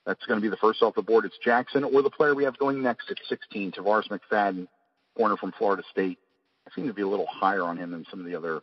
that's 0.07 0.25
going 0.27 0.39
to 0.39 0.43
be 0.43 0.51
the 0.51 0.57
first 0.57 0.83
off 0.83 0.95
the 0.95 1.03
board. 1.03 1.25
It's 1.25 1.39
Jackson 1.43 1.83
or 1.83 2.03
the 2.03 2.11
player 2.11 2.35
we 2.35 2.45
have 2.45 2.59
going 2.59 2.83
next 2.83 3.11
at 3.11 3.17
16, 3.29 3.73
Tarvarus 3.73 4.09
McFadden, 4.09 4.69
corner 5.17 5.37
from 5.37 5.53
Florida 5.57 5.83
State. 5.91 6.19
I 6.67 6.75
seem 6.75 6.87
to 6.89 6.95
be 6.95 7.03
a 7.03 7.09
little 7.09 7.27
higher 7.27 7.63
on 7.63 7.79
him 7.79 7.91
than 7.91 8.05
some 8.11 8.21
of 8.21 8.27
the 8.27 8.35
other 8.35 8.61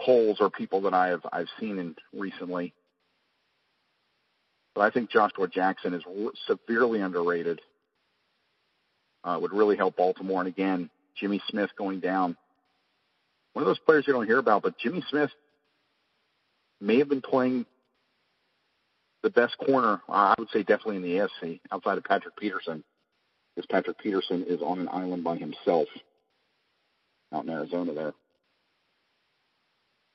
polls 0.00 0.38
or 0.40 0.50
people 0.50 0.82
that 0.82 0.94
I 0.94 1.08
have 1.08 1.22
I've 1.32 1.48
seen 1.58 1.78
in 1.78 1.96
recently. 2.12 2.72
But 4.74 4.82
I 4.82 4.90
think 4.90 5.10
Joshua 5.10 5.48
Jackson 5.48 5.94
is 5.94 6.02
severely 6.46 7.00
underrated. 7.00 7.60
Uh, 9.22 9.38
would 9.40 9.52
really 9.52 9.76
help 9.76 9.96
Baltimore. 9.96 10.40
And 10.40 10.48
again, 10.48 10.90
Jimmy 11.18 11.40
Smith 11.48 11.70
going 11.78 12.00
down. 12.00 12.36
One 13.54 13.62
of 13.62 13.66
those 13.66 13.78
players 13.78 14.04
you 14.06 14.12
don't 14.12 14.26
hear 14.26 14.38
about, 14.38 14.62
but 14.62 14.78
Jimmy 14.78 15.02
Smith 15.08 15.30
may 16.84 16.98
have 16.98 17.08
been 17.08 17.22
playing 17.22 17.66
the 19.22 19.30
best 19.30 19.56
corner, 19.58 20.02
I 20.08 20.34
would 20.38 20.50
say 20.50 20.60
definitely 20.60 20.96
in 20.96 21.02
the 21.02 21.28
AFC, 21.44 21.60
outside 21.72 21.96
of 21.96 22.04
Patrick 22.04 22.36
Peterson, 22.36 22.84
because 23.54 23.66
Patrick 23.70 23.98
Peterson 23.98 24.44
is 24.46 24.60
on 24.60 24.78
an 24.80 24.88
island 24.88 25.24
by 25.24 25.36
himself 25.36 25.88
out 27.32 27.44
in 27.44 27.50
Arizona 27.50 27.94
there. 27.94 28.12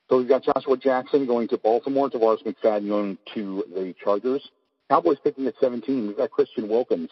So 0.08 0.18
we've 0.18 0.28
got 0.28 0.44
Joshua 0.44 0.76
Jackson 0.76 1.26
going 1.26 1.48
to 1.48 1.58
Baltimore, 1.58 2.08
Tarvarus 2.08 2.44
McFadden 2.44 2.88
going 2.88 3.18
to 3.34 3.64
the 3.72 3.94
Chargers. 4.02 4.48
Cowboys 4.88 5.18
picking 5.22 5.46
at 5.46 5.54
17. 5.60 6.08
We've 6.08 6.16
got 6.16 6.30
Christian 6.30 6.68
Wilkins, 6.68 7.10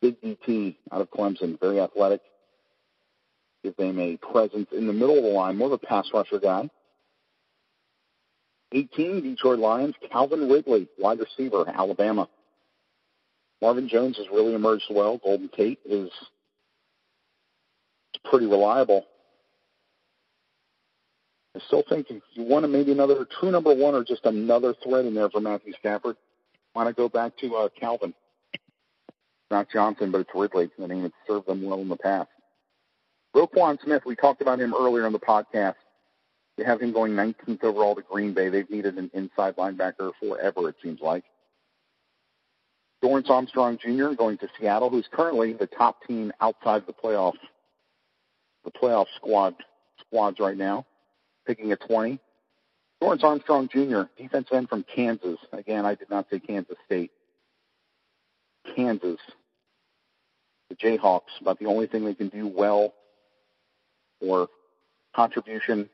big 0.00 0.20
DT 0.20 0.76
out 0.90 1.00
of 1.00 1.10
Clemson, 1.10 1.58
very 1.60 1.80
athletic. 1.80 2.20
Give 3.62 3.76
them 3.76 3.98
a 4.00 4.16
presence 4.16 4.68
in 4.72 4.86
the 4.86 4.92
middle 4.92 5.18
of 5.18 5.22
the 5.22 5.30
line, 5.30 5.56
more 5.56 5.68
of 5.68 5.72
a 5.72 5.78
pass 5.78 6.08
rusher 6.12 6.40
guy. 6.40 6.68
18, 8.72 9.22
Detroit 9.22 9.58
Lions, 9.58 9.94
Calvin 10.10 10.48
Ridley, 10.48 10.88
wide 10.98 11.18
receiver, 11.18 11.68
Alabama. 11.68 12.28
Marvin 13.60 13.88
Jones 13.88 14.16
has 14.16 14.26
really 14.32 14.54
emerged 14.54 14.84
well. 14.90 15.18
Golden 15.18 15.48
Tate 15.48 15.80
is 15.84 16.10
pretty 18.24 18.46
reliable. 18.46 19.04
I 21.56 21.60
still 21.66 21.82
think 21.88 22.06
if 22.10 22.22
you 22.34 22.44
want 22.44 22.64
to 22.64 22.68
maybe 22.68 22.92
another 22.92 23.26
true 23.40 23.50
number 23.50 23.74
one 23.74 23.94
or 23.94 24.04
just 24.04 24.24
another 24.24 24.74
threat 24.84 25.04
in 25.04 25.14
there 25.14 25.28
for 25.28 25.40
Matthew 25.40 25.72
Stafford, 25.78 26.16
why 26.72 26.84
not 26.84 26.96
go 26.96 27.08
back 27.08 27.36
to 27.38 27.56
uh, 27.56 27.68
Calvin? 27.78 28.14
Not 29.50 29.68
Johnson, 29.72 30.12
but 30.12 30.20
it's 30.20 30.30
Ridley, 30.32 30.70
the 30.78 30.86
name 30.86 31.02
that 31.02 31.12
served 31.26 31.48
them 31.48 31.64
well 31.64 31.80
in 31.80 31.88
the 31.88 31.96
past. 31.96 32.28
Roquan 33.34 33.82
Smith, 33.82 34.02
we 34.06 34.14
talked 34.14 34.42
about 34.42 34.60
him 34.60 34.74
earlier 34.74 35.06
in 35.06 35.12
the 35.12 35.18
podcast. 35.18 35.74
They 36.60 36.66
have 36.66 36.82
him 36.82 36.92
going 36.92 37.12
19th 37.12 37.64
overall 37.64 37.94
to 37.94 38.02
Green 38.02 38.34
Bay. 38.34 38.50
They've 38.50 38.68
needed 38.68 38.98
an 38.98 39.10
inside 39.14 39.56
linebacker 39.56 40.12
forever, 40.20 40.68
it 40.68 40.74
seems 40.82 41.00
like. 41.00 41.24
Dorance 43.02 43.30
Armstrong 43.30 43.78
Jr. 43.78 44.10
going 44.10 44.36
to 44.36 44.48
Seattle, 44.58 44.90
who's 44.90 45.08
currently 45.10 45.54
the 45.54 45.66
top 45.66 46.06
team 46.06 46.34
outside 46.38 46.82
the 46.86 46.92
playoff, 46.92 47.32
the 48.62 48.70
playoff 48.70 49.06
squad 49.16 49.54
squads 50.00 50.38
right 50.38 50.56
now, 50.58 50.84
picking 51.46 51.72
at 51.72 51.80
20. 51.88 52.20
Dorance 53.02 53.24
Armstrong 53.24 53.66
Jr., 53.72 54.02
defensive 54.18 54.52
end 54.52 54.68
from 54.68 54.84
Kansas. 54.94 55.38
Again, 55.54 55.86
I 55.86 55.94
did 55.94 56.10
not 56.10 56.26
say 56.30 56.40
Kansas 56.40 56.76
State. 56.84 57.10
Kansas. 58.76 59.18
The 60.68 60.74
Jayhawks, 60.74 61.40
about 61.40 61.58
the 61.58 61.64
only 61.64 61.86
thing 61.86 62.04
they 62.04 62.12
can 62.12 62.28
do 62.28 62.46
well 62.46 62.92
or 64.20 64.50
contribution 65.16 65.88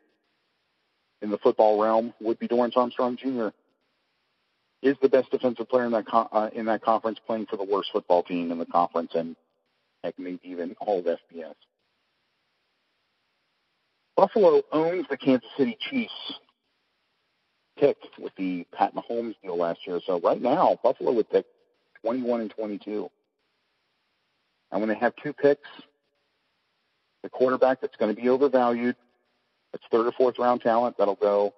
in 1.22 1.30
the 1.30 1.38
football 1.38 1.80
realm 1.80 2.12
would 2.20 2.38
be 2.38 2.48
Dorance 2.48 2.76
Armstrong 2.76 3.16
Jr. 3.16 3.48
Is 4.82 4.96
the 5.00 5.08
best 5.08 5.30
defensive 5.30 5.68
player 5.68 5.86
in 5.86 5.92
that 5.92 6.04
uh, 6.12 6.50
in 6.52 6.66
that 6.66 6.82
conference 6.82 7.18
playing 7.26 7.46
for 7.46 7.56
the 7.56 7.64
worst 7.64 7.90
football 7.92 8.22
team 8.22 8.52
in 8.52 8.58
the 8.58 8.66
conference 8.66 9.12
and 9.14 9.34
heck 10.04 10.18
maybe 10.18 10.40
even 10.44 10.76
all 10.80 10.98
of 10.98 11.04
FBS. 11.06 11.54
Buffalo 14.16 14.62
owns 14.72 15.06
the 15.10 15.16
Kansas 15.16 15.48
City 15.58 15.76
Chiefs 15.90 16.12
pick 17.78 17.96
with 18.18 18.32
the 18.36 18.66
Pat 18.72 18.94
Mahomes 18.94 19.34
deal 19.42 19.58
last 19.58 19.80
year. 19.86 20.00
So 20.06 20.20
right 20.20 20.40
now, 20.40 20.78
Buffalo 20.82 21.12
would 21.12 21.28
pick 21.30 21.44
21 22.02 22.42
and 22.42 22.50
22. 22.50 23.10
And 24.72 24.80
when 24.80 24.88
they 24.88 24.96
have 24.96 25.12
two 25.22 25.32
picks, 25.32 25.68
the 27.22 27.28
quarterback 27.28 27.80
that's 27.80 27.96
going 27.96 28.14
to 28.14 28.20
be 28.20 28.28
overvalued, 28.28 28.96
it's 29.72 29.84
third 29.90 30.06
or 30.06 30.12
fourth 30.12 30.38
round 30.38 30.60
talent 30.60 30.96
that'll 30.98 31.14
go 31.14 31.54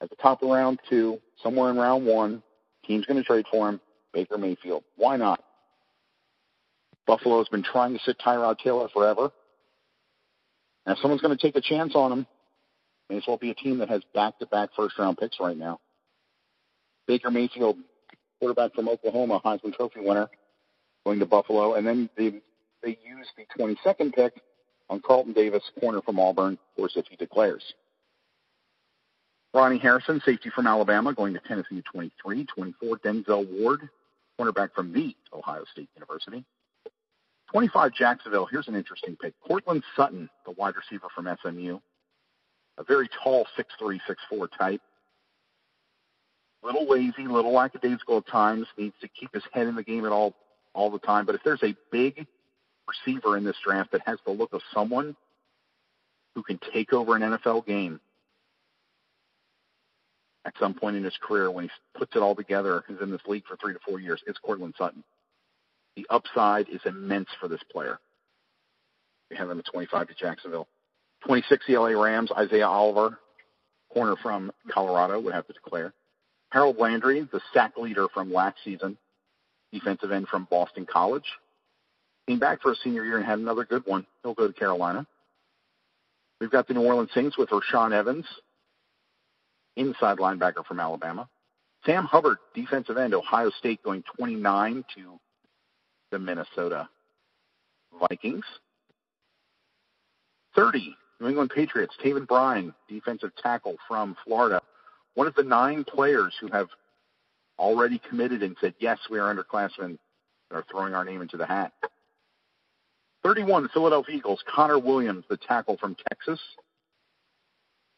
at 0.00 0.10
the 0.10 0.16
top 0.16 0.42
of 0.42 0.50
round 0.50 0.80
two, 0.88 1.20
somewhere 1.42 1.70
in 1.70 1.76
round 1.76 2.06
one. 2.06 2.42
Team's 2.86 3.06
going 3.06 3.18
to 3.18 3.24
trade 3.24 3.46
for 3.50 3.68
him. 3.68 3.80
Baker 4.12 4.36
Mayfield. 4.36 4.84
Why 4.96 5.16
not? 5.16 5.42
Buffalo's 7.06 7.48
been 7.48 7.62
trying 7.62 7.94
to 7.94 8.00
sit 8.04 8.18
Tyrod 8.18 8.58
Taylor 8.58 8.88
forever. 8.92 9.30
And 10.84 10.96
if 10.96 11.00
someone's 11.00 11.22
going 11.22 11.36
to 11.36 11.40
take 11.40 11.56
a 11.56 11.60
chance 11.60 11.94
on 11.94 12.12
him, 12.12 12.26
may 13.08 13.16
as 13.18 13.24
well 13.26 13.36
be 13.36 13.50
a 13.50 13.54
team 13.54 13.78
that 13.78 13.88
has 13.88 14.02
back-to-back 14.14 14.70
first-round 14.76 15.18
picks 15.18 15.38
right 15.40 15.56
now. 15.56 15.80
Baker 17.06 17.30
Mayfield, 17.30 17.76
quarterback 18.40 18.74
from 18.74 18.88
Oklahoma, 18.88 19.40
Heisman 19.44 19.74
Trophy 19.74 20.00
winner, 20.00 20.28
going 21.04 21.18
to 21.20 21.26
Buffalo, 21.26 21.74
and 21.74 21.86
then 21.86 22.10
they 22.16 22.40
they 22.82 22.98
use 23.04 23.28
the 23.36 23.46
22nd 23.58 24.12
pick 24.12 24.40
on 24.90 25.00
Carlton 25.00 25.32
Davis, 25.32 25.62
corner 25.80 26.02
from 26.02 26.18
Auburn, 26.18 26.58
course, 26.76 26.92
if 26.96 27.06
he 27.06 27.16
declares. 27.16 27.74
Ronnie 29.54 29.78
Harrison, 29.78 30.20
safety 30.24 30.50
from 30.50 30.66
Alabama, 30.66 31.12
going 31.12 31.34
to 31.34 31.40
Tennessee 31.40 31.78
at 31.78 31.84
23. 31.84 32.46
24, 32.46 32.98
Denzel 32.98 33.60
Ward, 33.60 33.88
cornerback 34.38 34.72
from 34.74 34.92
the 34.92 35.14
Ohio 35.32 35.64
State 35.70 35.90
University. 35.94 36.44
25, 37.50 37.92
Jacksonville. 37.92 38.46
Here's 38.46 38.68
an 38.68 38.74
interesting 38.74 39.14
pick. 39.16 39.34
Courtland 39.46 39.82
Sutton, 39.94 40.30
the 40.46 40.52
wide 40.52 40.74
receiver 40.74 41.08
from 41.14 41.28
SMU. 41.42 41.78
A 42.78 42.84
very 42.84 43.08
tall 43.22 43.46
6'3", 43.58 44.00
6'4", 44.32 44.48
type. 44.58 44.80
Little 46.62 46.88
lazy, 46.88 47.26
little 47.26 47.52
lackadaisical 47.52 48.18
at 48.18 48.26
times. 48.26 48.66
Needs 48.78 48.94
to 49.02 49.08
keep 49.08 49.34
his 49.34 49.42
head 49.52 49.66
in 49.66 49.76
the 49.76 49.82
game 49.82 50.06
at 50.06 50.12
all 50.12 50.34
all 50.74 50.90
the 50.90 50.98
time. 50.98 51.26
But 51.26 51.34
if 51.34 51.42
there's 51.44 51.62
a 51.62 51.74
big 51.90 52.26
receiver 52.88 53.36
in 53.36 53.44
this 53.44 53.56
draft 53.64 53.92
that 53.92 54.02
has 54.06 54.18
the 54.24 54.32
look 54.32 54.52
of 54.52 54.60
someone 54.74 55.16
who 56.34 56.42
can 56.42 56.58
take 56.72 56.92
over 56.92 57.16
an 57.16 57.22
NFL 57.22 57.66
game 57.66 58.00
at 60.44 60.54
some 60.58 60.74
point 60.74 60.96
in 60.96 61.04
his 61.04 61.16
career 61.20 61.50
when 61.50 61.64
he 61.64 61.70
puts 61.94 62.16
it 62.16 62.18
all 62.18 62.34
together, 62.34 62.82
he's 62.88 63.00
in 63.00 63.10
this 63.10 63.20
league 63.26 63.44
for 63.46 63.56
three 63.56 63.72
to 63.72 63.78
four 63.86 64.00
years, 64.00 64.22
it's 64.26 64.38
Courtland 64.38 64.74
Sutton. 64.76 65.04
The 65.96 66.06
upside 66.10 66.68
is 66.68 66.80
immense 66.84 67.28
for 67.40 67.48
this 67.48 67.60
player. 67.70 67.98
We 69.30 69.36
have 69.36 69.50
him 69.50 69.58
at 69.58 69.66
25 69.66 70.08
to 70.08 70.14
Jacksonville. 70.14 70.68
26 71.26 71.64
LA 71.68 71.88
Rams, 71.88 72.30
Isaiah 72.36 72.66
Oliver, 72.66 73.18
corner 73.92 74.16
from 74.22 74.50
Colorado, 74.68 75.20
would 75.20 75.34
have 75.34 75.46
to 75.46 75.52
declare. 75.52 75.92
Harold 76.50 76.76
Landry, 76.78 77.26
the 77.32 77.40
sack 77.54 77.76
leader 77.78 78.08
from 78.12 78.32
last 78.32 78.56
season, 78.64 78.98
defensive 79.72 80.10
end 80.10 80.28
from 80.28 80.48
Boston 80.50 80.86
College. 80.90 81.24
Came 82.28 82.38
back 82.38 82.62
for 82.62 82.72
a 82.72 82.76
senior 82.76 83.04
year 83.04 83.16
and 83.16 83.26
had 83.26 83.38
another 83.38 83.64
good 83.64 83.82
one. 83.86 84.06
He'll 84.22 84.34
go 84.34 84.46
to 84.46 84.52
Carolina. 84.52 85.06
We've 86.40 86.50
got 86.50 86.68
the 86.68 86.74
New 86.74 86.82
Orleans 86.82 87.10
Saints 87.14 87.36
with 87.36 87.50
Rashaan 87.50 87.92
Evans, 87.92 88.26
inside 89.76 90.18
linebacker 90.18 90.64
from 90.66 90.80
Alabama. 90.80 91.28
Sam 91.84 92.04
Hubbard, 92.04 92.38
defensive 92.54 92.96
end, 92.96 93.14
Ohio 93.14 93.50
State, 93.50 93.82
going 93.82 94.04
29 94.16 94.84
to 94.94 95.18
the 96.10 96.18
Minnesota 96.18 96.88
Vikings. 98.00 98.44
30, 100.54 100.94
New 101.20 101.28
England 101.28 101.50
Patriots, 101.54 101.94
Taven 102.04 102.26
Bryan, 102.26 102.74
defensive 102.88 103.30
tackle 103.42 103.76
from 103.88 104.16
Florida. 104.24 104.60
One 105.14 105.26
of 105.26 105.34
the 105.34 105.42
nine 105.42 105.84
players 105.84 106.34
who 106.40 106.48
have 106.48 106.68
already 107.58 108.00
committed 108.08 108.42
and 108.42 108.56
said, 108.60 108.74
yes, 108.78 108.98
we 109.10 109.18
are 109.18 109.34
underclassmen, 109.34 109.98
are 110.50 110.64
throwing 110.70 110.94
our 110.94 111.04
name 111.04 111.22
into 111.22 111.36
the 111.36 111.46
hat. 111.46 111.72
31, 113.22 113.68
Philadelphia 113.72 114.16
Eagles, 114.16 114.42
Connor 114.52 114.78
Williams, 114.78 115.24
the 115.28 115.36
tackle 115.36 115.76
from 115.76 115.96
Texas. 116.08 116.40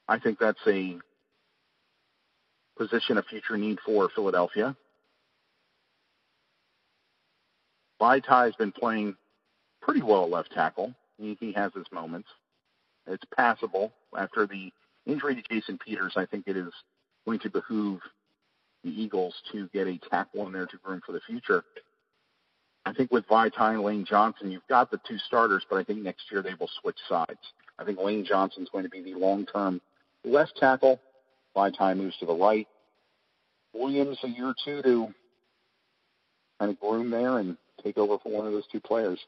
I 0.07 0.19
think 0.19 0.39
that's 0.39 0.59
a 0.67 0.99
position 2.77 3.17
of 3.17 3.25
future 3.27 3.57
need 3.57 3.79
for 3.85 4.09
Philadelphia. 4.15 4.77
Vaitai 8.01 8.47
has 8.47 8.55
been 8.57 8.73
playing 8.73 9.17
pretty 9.81 10.03
well 10.03 10.25
at 10.25 10.31
left 10.31 10.53
tackle. 10.53 10.95
He, 11.19 11.37
he 11.41 11.53
has 11.53 11.73
his 11.75 11.87
moments. 11.93 12.29
It's 13.07 13.25
passable. 13.37 13.93
After 14.17 14.47
the 14.47 14.73
injury 15.07 15.37
to 15.37 15.43
Jason 15.43 15.79
Peters, 15.79 16.15
I 16.17 16.27
think 16.27 16.45
it 16.47 16.57
is 16.57 16.73
going 17.25 17.39
to 17.41 17.51
behoove 17.51 18.01
the 18.83 18.91
Eagles 18.91 19.35
to 19.53 19.69
get 19.73 19.87
a 19.87 19.99
tackle 20.11 20.47
in 20.47 20.53
there 20.53 20.67
to 20.67 20.77
groom 20.83 21.01
for 21.05 21.13
the 21.13 21.21
future. 21.21 21.65
I 22.87 22.93
think 22.93 23.11
with 23.11 23.27
Vaitai 23.29 23.75
and 23.75 23.83
Lane 23.83 24.05
Johnson, 24.05 24.51
you've 24.51 24.67
got 24.69 24.91
the 24.91 25.01
two 25.09 25.19
starters, 25.19 25.65
but 25.69 25.77
I 25.77 25.85
think 25.85 26.01
next 26.01 26.31
year 26.31 26.43
they 26.43 26.55
will 26.59 26.71
switch 26.81 26.99
sides. 27.09 27.39
I 27.79 27.85
think 27.85 27.99
Lane 27.99 28.25
Johnson's 28.25 28.69
going 28.71 28.85
to 28.85 28.91
be 28.91 29.03
the 29.03 29.15
long-term 29.19 29.81
left 30.25 30.57
tackle. 30.59 31.01
Vaitai 31.57 31.97
moves 31.97 32.17
to 32.19 32.27
the 32.27 32.35
right. 32.35 32.69
Williams 33.73 34.19
a 34.23 34.29
year 34.29 34.49
or 34.49 34.55
two 34.65 34.83
to 34.83 35.15
kind 36.59 36.71
of 36.71 36.79
groom 36.81 37.11
there 37.11 37.39
and 37.39 37.57
take 37.83 37.99
over 37.99 38.19
for 38.19 38.31
one 38.31 38.47
of 38.47 38.53
those 38.53 38.67
two 38.71 38.81
players. 38.81 39.19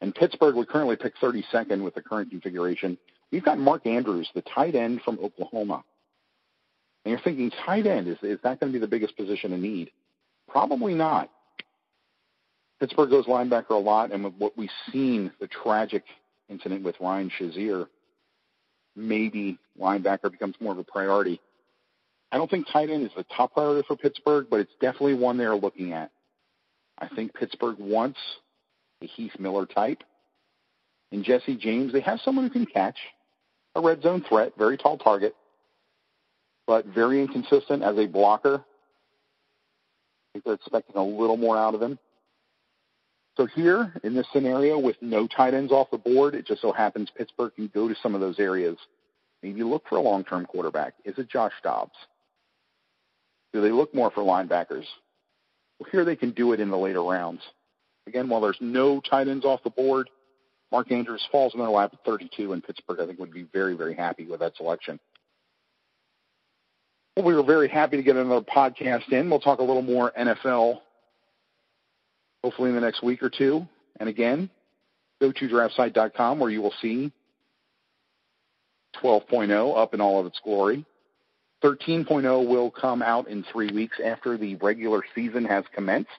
And 0.00 0.14
Pittsburgh 0.14 0.56
would 0.56 0.68
currently 0.68 0.96
pick 0.96 1.14
32nd 1.16 1.82
with 1.82 1.94
the 1.94 2.02
current 2.02 2.30
configuration. 2.30 2.98
We've 3.30 3.44
got 3.44 3.58
Mark 3.58 3.86
Andrews, 3.86 4.28
the 4.34 4.42
tight 4.42 4.74
end 4.74 5.00
from 5.02 5.18
Oklahoma. 5.22 5.84
And 7.04 7.12
you're 7.12 7.20
thinking, 7.20 7.50
tight 7.64 7.86
end, 7.86 8.08
is, 8.08 8.18
is 8.22 8.38
that 8.42 8.60
going 8.60 8.72
to 8.72 8.78
be 8.78 8.80
the 8.80 8.88
biggest 8.88 9.16
position 9.16 9.52
in 9.52 9.62
need? 9.62 9.90
Probably 10.48 10.94
not. 10.94 11.30
Pittsburgh 12.82 13.10
goes 13.10 13.26
linebacker 13.26 13.70
a 13.70 13.74
lot, 13.74 14.10
and 14.10 14.24
with 14.24 14.34
what 14.38 14.58
we've 14.58 14.68
seen, 14.90 15.30
the 15.38 15.46
tragic 15.46 16.02
incident 16.48 16.82
with 16.82 16.96
Ryan 17.00 17.30
Shazier, 17.38 17.86
maybe 18.96 19.56
linebacker 19.80 20.32
becomes 20.32 20.56
more 20.58 20.72
of 20.72 20.78
a 20.78 20.82
priority. 20.82 21.40
I 22.32 22.38
don't 22.38 22.50
think 22.50 22.66
tight 22.72 22.90
end 22.90 23.06
is 23.06 23.12
the 23.16 23.24
top 23.36 23.54
priority 23.54 23.86
for 23.86 23.96
Pittsburgh, 23.96 24.48
but 24.50 24.58
it's 24.58 24.72
definitely 24.80 25.14
one 25.14 25.38
they're 25.38 25.54
looking 25.54 25.92
at. 25.92 26.10
I 26.98 27.06
think 27.06 27.34
Pittsburgh 27.34 27.78
wants 27.78 28.18
a 29.00 29.06
Heath 29.06 29.38
Miller 29.38 29.64
type. 29.64 30.02
In 31.12 31.22
Jesse 31.22 31.54
James, 31.54 31.92
they 31.92 32.00
have 32.00 32.18
someone 32.24 32.46
who 32.46 32.50
can 32.50 32.66
catch 32.66 32.98
a 33.76 33.80
red 33.80 34.02
zone 34.02 34.24
threat, 34.28 34.54
very 34.58 34.76
tall 34.76 34.98
target, 34.98 35.36
but 36.66 36.86
very 36.86 37.20
inconsistent 37.20 37.84
as 37.84 37.96
a 37.96 38.06
blocker. 38.06 38.56
I 38.56 40.32
think 40.32 40.44
they're 40.44 40.54
expecting 40.54 40.96
a 40.96 41.04
little 41.04 41.36
more 41.36 41.56
out 41.56 41.76
of 41.76 41.80
him. 41.80 41.96
So 43.36 43.46
here, 43.46 43.94
in 44.04 44.14
this 44.14 44.26
scenario, 44.32 44.78
with 44.78 44.96
no 45.00 45.26
tight 45.26 45.54
ends 45.54 45.72
off 45.72 45.90
the 45.90 45.98
board, 45.98 46.34
it 46.34 46.46
just 46.46 46.60
so 46.60 46.72
happens 46.72 47.10
Pittsburgh 47.16 47.54
can 47.54 47.70
go 47.72 47.88
to 47.88 47.94
some 48.02 48.14
of 48.14 48.20
those 48.20 48.38
areas. 48.38 48.76
Maybe 49.42 49.62
look 49.62 49.84
for 49.88 49.96
a 49.96 50.02
long-term 50.02 50.46
quarterback. 50.46 50.94
Is 51.04 51.18
it 51.18 51.30
Josh 51.30 51.52
Dobbs? 51.62 51.96
Do 53.52 53.60
they 53.62 53.70
look 53.70 53.94
more 53.94 54.10
for 54.10 54.22
linebackers? 54.22 54.84
Well, 55.78 55.88
here 55.90 56.04
they 56.04 56.16
can 56.16 56.30
do 56.32 56.52
it 56.52 56.60
in 56.60 56.70
the 56.70 56.76
later 56.76 57.02
rounds. 57.02 57.40
Again, 58.06 58.28
while 58.28 58.40
there's 58.40 58.58
no 58.60 59.00
tight 59.00 59.28
ends 59.28 59.44
off 59.44 59.62
the 59.64 59.70
board, 59.70 60.10
Mark 60.70 60.90
Andrews 60.92 61.26
falls 61.30 61.54
in 61.54 61.60
their 61.60 61.68
lap 61.68 61.90
at 61.92 62.04
32, 62.04 62.52
and 62.52 62.62
Pittsburgh, 62.62 63.00
I 63.00 63.06
think, 63.06 63.18
would 63.18 63.32
be 63.32 63.46
very, 63.52 63.74
very 63.74 63.94
happy 63.94 64.26
with 64.26 64.40
that 64.40 64.56
selection. 64.56 64.98
Well, 67.16 67.26
we 67.26 67.34
were 67.34 67.42
very 67.42 67.68
happy 67.68 67.98
to 67.98 68.02
get 68.02 68.16
another 68.16 68.44
podcast 68.44 69.12
in. 69.12 69.28
We'll 69.28 69.40
talk 69.40 69.58
a 69.58 69.62
little 69.62 69.82
more 69.82 70.12
NFL, 70.18 70.80
hopefully 72.42 72.70
in 72.70 72.74
the 72.74 72.80
next 72.80 73.02
week 73.02 73.22
or 73.22 73.30
two. 73.30 73.66
And 73.98 74.08
again, 74.08 74.50
go 75.20 75.32
to 75.32 75.48
draftsite.com 75.48 76.38
where 76.38 76.50
you 76.50 76.62
will 76.62 76.74
see 76.80 77.12
12.0 79.02 79.76
up 79.76 79.94
in 79.94 80.00
all 80.00 80.20
of 80.20 80.26
its 80.26 80.40
glory. 80.42 80.84
13.0 81.62 82.48
will 82.48 82.70
come 82.70 83.02
out 83.02 83.28
in 83.28 83.44
three 83.52 83.70
weeks 83.72 83.98
after 84.04 84.36
the 84.36 84.56
regular 84.56 85.02
season 85.14 85.44
has 85.44 85.64
commenced. 85.72 86.10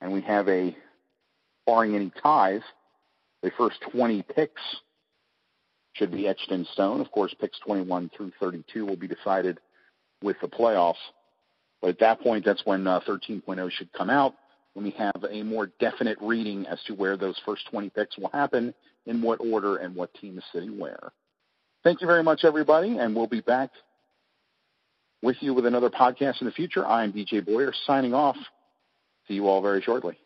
And 0.00 0.12
we 0.12 0.22
have 0.22 0.48
a, 0.48 0.76
barring 1.66 1.94
any 1.94 2.10
ties, 2.22 2.62
the 3.42 3.52
first 3.56 3.76
20 3.92 4.22
picks 4.22 4.62
should 5.92 6.10
be 6.10 6.26
etched 6.26 6.50
in 6.50 6.64
stone. 6.72 7.00
Of 7.00 7.10
course, 7.12 7.34
picks 7.40 7.58
21 7.60 8.10
through 8.16 8.32
32 8.40 8.86
will 8.86 8.96
be 8.96 9.08
decided 9.08 9.60
with 10.22 10.36
the 10.40 10.48
playoffs. 10.48 10.94
But 11.80 11.90
at 11.90 11.98
that 12.00 12.20
point, 12.20 12.44
that's 12.44 12.64
when 12.64 12.86
uh, 12.86 13.00
13.0 13.00 13.70
should 13.70 13.92
come 13.92 14.10
out, 14.10 14.34
when 14.74 14.84
we 14.84 14.90
have 14.92 15.24
a 15.28 15.42
more 15.42 15.70
definite 15.80 16.18
reading 16.20 16.66
as 16.66 16.78
to 16.86 16.94
where 16.94 17.16
those 17.16 17.40
first 17.44 17.62
20 17.70 17.90
picks 17.90 18.18
will 18.18 18.30
happen, 18.30 18.74
in 19.06 19.22
what 19.22 19.40
order, 19.40 19.76
and 19.76 19.94
what 19.94 20.12
team 20.14 20.38
is 20.38 20.44
sitting 20.52 20.78
where. 20.78 21.12
Thank 21.82 22.00
you 22.00 22.06
very 22.06 22.22
much, 22.22 22.44
everybody, 22.44 22.98
and 22.98 23.16
we'll 23.16 23.26
be 23.26 23.40
back 23.40 23.70
with 25.22 25.36
you 25.40 25.54
with 25.54 25.66
another 25.66 25.90
podcast 25.90 26.40
in 26.40 26.46
the 26.46 26.52
future. 26.52 26.86
I'm 26.86 27.12
DJ 27.12 27.44
Boyer 27.44 27.72
signing 27.86 28.14
off. 28.14 28.36
See 29.28 29.34
you 29.34 29.48
all 29.48 29.62
very 29.62 29.80
shortly. 29.80 30.18